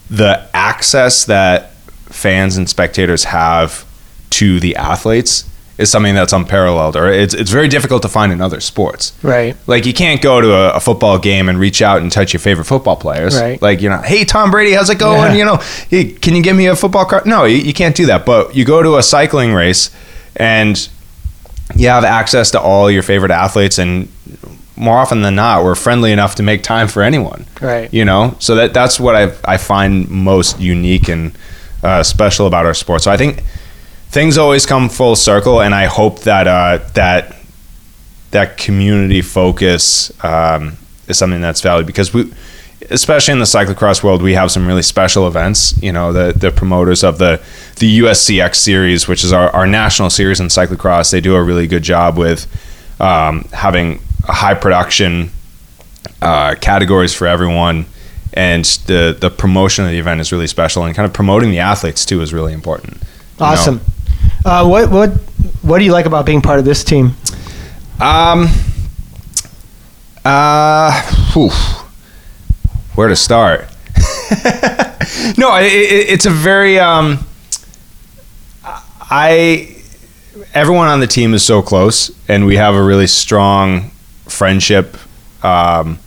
The 0.08 0.48
access 0.54 1.24
that 1.26 1.72
fans 2.06 2.56
and 2.56 2.68
spectators 2.68 3.24
have 3.24 3.84
to 4.30 4.60
the 4.60 4.76
athletes 4.76 5.44
is 5.76 5.90
something 5.90 6.14
that's 6.14 6.32
unparalleled 6.32 6.96
or 6.96 7.08
it's, 7.08 7.34
it's 7.34 7.50
very 7.50 7.68
difficult 7.68 8.02
to 8.02 8.08
find 8.08 8.32
in 8.32 8.40
other 8.40 8.60
sports. 8.60 9.12
Right. 9.22 9.56
Like 9.66 9.86
you 9.86 9.94
can't 9.94 10.20
go 10.20 10.40
to 10.40 10.52
a, 10.52 10.70
a 10.74 10.80
football 10.80 11.18
game 11.18 11.48
and 11.48 11.58
reach 11.58 11.82
out 11.82 12.02
and 12.02 12.10
touch 12.10 12.32
your 12.32 12.40
favorite 12.40 12.64
football 12.64 12.96
players. 12.96 13.38
Right. 13.38 13.60
Like 13.60 13.80
you 13.80 13.88
know 13.88 14.02
hey 14.02 14.24
tom 14.24 14.50
brady 14.50 14.72
how's 14.72 14.90
it 14.90 14.98
going? 14.98 15.32
Yeah. 15.32 15.36
you 15.36 15.44
know 15.44 15.56
hey, 15.88 16.12
can 16.12 16.34
you 16.34 16.42
give 16.42 16.56
me 16.56 16.66
a 16.66 16.76
football 16.76 17.04
card 17.04 17.26
no 17.26 17.44
you, 17.44 17.58
you 17.58 17.74
can't 17.74 17.96
do 17.96 18.06
that. 18.06 18.24
But 18.24 18.54
you 18.54 18.64
go 18.64 18.82
to 18.82 18.96
a 18.96 19.02
cycling 19.02 19.52
race 19.52 19.90
and 20.36 20.88
you 21.76 21.88
have 21.88 22.04
access 22.04 22.50
to 22.52 22.60
all 22.60 22.90
your 22.90 23.02
favorite 23.02 23.30
athletes 23.30 23.78
and 23.78 24.08
more 24.76 24.96
often 24.96 25.22
than 25.22 25.34
not 25.34 25.64
we're 25.64 25.74
friendly 25.74 26.12
enough 26.12 26.36
to 26.36 26.42
make 26.42 26.62
time 26.62 26.88
for 26.88 27.02
anyone. 27.02 27.46
Right. 27.60 27.92
You 27.92 28.04
know? 28.04 28.36
So 28.38 28.54
that 28.56 28.74
that's 28.74 29.00
what 29.00 29.14
i 29.14 29.32
i 29.44 29.56
find 29.56 30.08
most 30.08 30.60
unique 30.60 31.08
and 31.08 31.36
uh, 31.82 32.02
special 32.02 32.46
about 32.46 32.66
our 32.66 32.74
sport. 32.74 33.02
So 33.02 33.10
i 33.10 33.16
think 33.16 33.42
things 34.08 34.38
always 34.38 34.66
come 34.66 34.88
full 34.88 35.16
circle 35.16 35.60
and 35.60 35.74
i 35.74 35.84
hope 35.84 36.20
that 36.20 36.46
uh, 36.46 36.78
that 36.94 37.36
that 38.30 38.58
community 38.58 39.22
focus 39.22 40.12
um, 40.24 40.76
is 41.06 41.18
something 41.18 41.40
that's 41.40 41.60
valued 41.60 41.86
because 41.86 42.12
we 42.12 42.32
especially 42.90 43.32
in 43.32 43.38
the 43.38 43.44
cyclocross 43.44 44.02
world, 44.02 44.22
we 44.22 44.34
have 44.34 44.50
some 44.50 44.66
really 44.66 44.82
special 44.82 45.26
events. 45.26 45.80
You 45.82 45.92
know, 45.92 46.12
the 46.12 46.32
the 46.32 46.50
promoters 46.50 47.02
of 47.02 47.18
the 47.18 47.42
the 47.76 48.00
USCX 48.00 48.56
series, 48.56 49.08
which 49.08 49.24
is 49.24 49.32
our, 49.32 49.50
our 49.50 49.66
national 49.66 50.10
series 50.10 50.40
in 50.40 50.46
cyclocross, 50.46 51.10
they 51.10 51.20
do 51.20 51.34
a 51.34 51.42
really 51.42 51.66
good 51.66 51.82
job 51.82 52.16
with 52.16 52.46
um, 53.00 53.44
having 53.52 54.00
high 54.24 54.54
production 54.54 55.30
uh, 56.22 56.54
categories 56.60 57.14
for 57.14 57.26
everyone. 57.26 57.86
And 58.34 58.64
the 58.86 59.16
the 59.18 59.30
promotion 59.30 59.84
of 59.84 59.90
the 59.90 59.98
event 59.98 60.20
is 60.20 60.30
really 60.30 60.46
special, 60.46 60.84
and 60.84 60.94
kind 60.94 61.06
of 61.06 61.12
promoting 61.12 61.50
the 61.50 61.58
athletes 61.60 62.04
too 62.04 62.20
is 62.20 62.32
really 62.32 62.52
important. 62.52 63.02
Awesome. 63.40 63.80
Uh, 64.44 64.66
what 64.66 64.90
what 64.90 65.10
what 65.62 65.78
do 65.78 65.84
you 65.84 65.92
like 65.92 66.06
about 66.06 66.26
being 66.26 66.42
part 66.42 66.58
of 66.58 66.64
this 66.64 66.84
team? 66.84 67.16
Um. 68.00 68.48
Uh. 70.24 70.92
Whew 71.32 71.50
where 72.98 73.06
to 73.06 73.14
start? 73.14 73.60
no, 75.38 75.54
it, 75.56 75.72
it, 75.72 76.10
it's 76.10 76.26
a 76.26 76.30
very 76.30 76.80
um, 76.80 77.24
I 78.64 79.76
everyone 80.52 80.88
on 80.88 80.98
the 80.98 81.06
team 81.06 81.32
is 81.32 81.44
so 81.44 81.62
close, 81.62 82.10
and 82.28 82.44
we 82.44 82.56
have 82.56 82.74
a 82.74 82.82
really 82.82 83.06
strong 83.06 83.90
friendship, 84.26 84.96
um, 85.44 86.00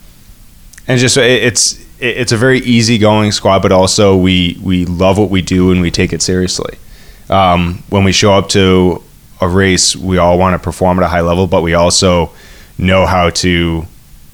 and 0.86 1.00
just 1.00 1.16
it, 1.16 1.42
it's 1.42 1.82
it's 1.98 2.30
a 2.30 2.36
very 2.36 2.58
easygoing 2.58 3.32
squad, 3.32 3.62
but 3.62 3.72
also 3.72 4.14
we 4.14 4.58
we 4.62 4.84
love 4.84 5.16
what 5.16 5.30
we 5.30 5.40
do 5.40 5.72
and 5.72 5.80
we 5.80 5.90
take 5.90 6.12
it 6.12 6.20
seriously. 6.20 6.76
Um, 7.30 7.82
when 7.88 8.04
we 8.04 8.12
show 8.12 8.34
up 8.34 8.50
to 8.50 9.02
a 9.40 9.48
race, 9.48 9.96
we 9.96 10.18
all 10.18 10.38
want 10.38 10.60
to 10.60 10.62
perform 10.62 10.98
at 10.98 11.06
a 11.06 11.08
high 11.08 11.22
level, 11.22 11.46
but 11.46 11.62
we 11.62 11.72
also 11.72 12.32
know 12.76 13.06
how 13.06 13.30
to 13.30 13.86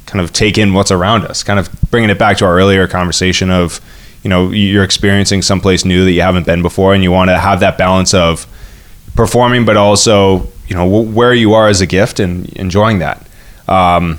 kind 0.08 0.24
of 0.24 0.32
take 0.32 0.58
in 0.58 0.72
what's 0.72 0.90
around 0.90 1.24
us, 1.24 1.42
kind 1.42 1.60
of 1.60 1.68
bringing 1.90 2.10
it 2.10 2.18
back 2.18 2.38
to 2.38 2.44
our 2.46 2.56
earlier 2.56 2.88
conversation 2.88 3.50
of, 3.50 3.80
you 4.22 4.30
know, 4.30 4.50
you're 4.50 4.82
experiencing 4.82 5.42
someplace 5.42 5.84
new 5.84 6.04
that 6.04 6.12
you 6.12 6.22
haven't 6.22 6.46
been 6.46 6.62
before, 6.62 6.94
and 6.94 7.04
you 7.04 7.12
want 7.12 7.28
to 7.28 7.38
have 7.38 7.60
that 7.60 7.76
balance 7.76 8.14
of 8.14 8.46
performing, 9.14 9.64
but 9.64 9.76
also, 9.76 10.48
you 10.66 10.74
know, 10.74 10.86
where 10.86 11.34
you 11.34 11.52
are 11.52 11.68
as 11.68 11.80
a 11.80 11.86
gift 11.86 12.18
and 12.18 12.48
enjoying 12.54 13.00
that. 13.00 13.26
Um, 13.68 14.18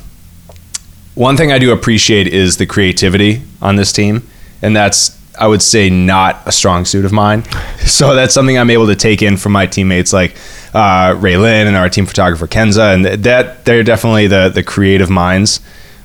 one 1.15 1.35
thing 1.35 1.51
I 1.51 1.57
do 1.59 1.71
appreciate 1.71 2.27
is 2.27 2.57
the 2.57 2.65
creativity 2.65 3.41
on 3.61 3.75
this 3.75 3.91
team, 3.91 4.27
and 4.61 4.75
that's 4.75 5.17
I 5.39 5.47
would 5.47 5.61
say 5.61 5.89
not 5.89 6.41
a 6.45 6.51
strong 6.51 6.85
suit 6.85 7.05
of 7.05 7.11
mine. 7.11 7.43
So 7.89 8.13
that's 8.13 8.35
something 8.35 8.55
I'm 8.55 8.69
able 8.69 8.85
to 8.87 8.95
take 8.95 9.23
in 9.23 9.35
from 9.35 9.53
my 9.53 9.65
teammates 9.65 10.13
like 10.13 10.35
uh, 10.75 11.15
Raylyn 11.15 11.65
and 11.65 11.75
our 11.75 11.89
team 11.89 12.05
photographer 12.05 12.45
Kenza, 12.45 12.93
and 12.93 13.03
that 13.03 13.65
they're 13.65 13.83
definitely 13.83 14.27
the 14.27 14.49
the 14.49 14.61
creative 14.61 15.09
minds 15.09 15.59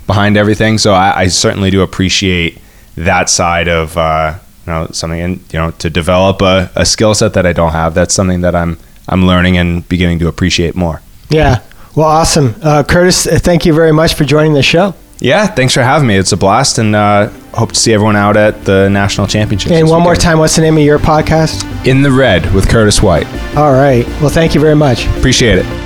behind 0.06 0.36
everything. 0.36 0.78
So 0.78 0.92
I, 0.92 1.20
I 1.22 1.26
certainly 1.28 1.70
do 1.70 1.82
appreciate 1.82 2.58
that 2.96 3.28
side 3.28 3.68
of 3.68 3.96
uh, 3.96 4.38
you 4.66 4.72
know 4.72 4.88
something, 4.92 5.20
and 5.20 5.52
you 5.52 5.58
know 5.58 5.70
to 5.72 5.90
develop 5.90 6.42
a, 6.42 6.70
a 6.76 6.86
skill 6.86 7.14
set 7.14 7.34
that 7.34 7.46
I 7.46 7.52
don't 7.52 7.72
have. 7.72 7.94
That's 7.94 8.14
something 8.14 8.40
that 8.42 8.54
I'm 8.54 8.78
I'm 9.08 9.26
learning 9.26 9.56
and 9.56 9.88
beginning 9.88 10.18
to 10.20 10.28
appreciate 10.28 10.74
more. 10.74 11.00
Yeah. 11.30 11.62
Well, 11.96 12.08
awesome, 12.08 12.56
uh, 12.60 12.82
Curtis. 12.82 13.24
Thank 13.24 13.64
you 13.64 13.72
very 13.72 13.92
much 13.92 14.14
for 14.14 14.24
joining 14.24 14.54
the 14.54 14.62
show. 14.64 14.94
Yeah, 15.20 15.46
thanks 15.46 15.72
for 15.72 15.82
having 15.82 16.08
me. 16.08 16.16
It's 16.16 16.32
a 16.32 16.36
blast, 16.36 16.78
and 16.78 16.96
uh, 16.96 17.28
hope 17.54 17.70
to 17.70 17.78
see 17.78 17.94
everyone 17.94 18.16
out 18.16 18.36
at 18.36 18.64
the 18.64 18.88
national 18.90 19.28
championships. 19.28 19.72
And 19.72 19.88
one 19.88 20.00
weekend. 20.00 20.04
more 20.04 20.14
time, 20.16 20.38
what's 20.38 20.56
the 20.56 20.62
name 20.62 20.76
of 20.76 20.82
your 20.82 20.98
podcast? 20.98 21.86
In 21.86 22.02
the 22.02 22.10
Red 22.10 22.52
with 22.52 22.68
Curtis 22.68 23.00
White. 23.00 23.26
All 23.56 23.72
right. 23.72 24.06
Well, 24.20 24.28
thank 24.28 24.56
you 24.56 24.60
very 24.60 24.74
much. 24.74 25.06
Appreciate 25.18 25.58
it. 25.58 25.83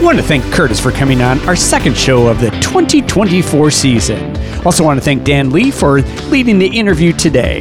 Want 0.00 0.16
to 0.16 0.24
thank 0.24 0.42
Curtis 0.52 0.80
for 0.80 0.90
coming 0.90 1.20
on 1.20 1.38
our 1.40 1.54
second 1.54 1.94
show 1.94 2.26
of 2.26 2.40
the 2.40 2.50
2024 2.62 3.70
season. 3.70 4.34
Also, 4.66 4.82
want 4.82 4.98
to 4.98 5.04
thank 5.04 5.24
Dan 5.24 5.50
Lee 5.50 5.70
for 5.70 6.00
leading 6.30 6.58
the 6.58 6.66
interview 6.66 7.12
today. 7.12 7.60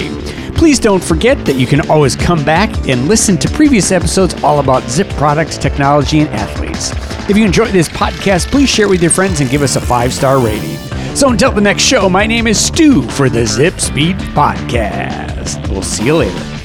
Please 0.55 0.79
don't 0.79 1.03
forget 1.03 1.43
that 1.45 1.57
you 1.57 1.67
can 1.67 1.87
always 1.89 2.15
come 2.15 2.43
back 2.45 2.69
and 2.87 3.09
listen 3.09 3.37
to 3.39 3.49
previous 3.49 3.91
episodes 3.91 4.41
all 4.41 4.59
about 4.59 4.83
Zipp 4.83 5.09
products, 5.17 5.57
technology, 5.57 6.21
and 6.21 6.29
athletes. 6.29 6.91
If 7.29 7.35
you 7.35 7.43
enjoyed 7.45 7.71
this 7.71 7.89
podcast, 7.89 8.49
please 8.49 8.69
share 8.69 8.85
it 8.85 8.89
with 8.89 9.01
your 9.01 9.11
friends 9.11 9.41
and 9.41 9.49
give 9.49 9.61
us 9.61 9.75
a 9.75 9.81
five 9.81 10.13
star 10.13 10.39
rating. 10.39 10.77
So 11.15 11.29
until 11.29 11.51
the 11.51 11.61
next 11.61 11.83
show, 11.83 12.09
my 12.09 12.25
name 12.25 12.47
is 12.47 12.63
Stu 12.63 13.01
for 13.09 13.29
the 13.29 13.41
Zipp 13.41 13.81
Speed 13.81 14.15
Podcast. 14.15 15.69
We'll 15.69 15.83
see 15.83 16.05
you 16.05 16.15
later. 16.15 16.58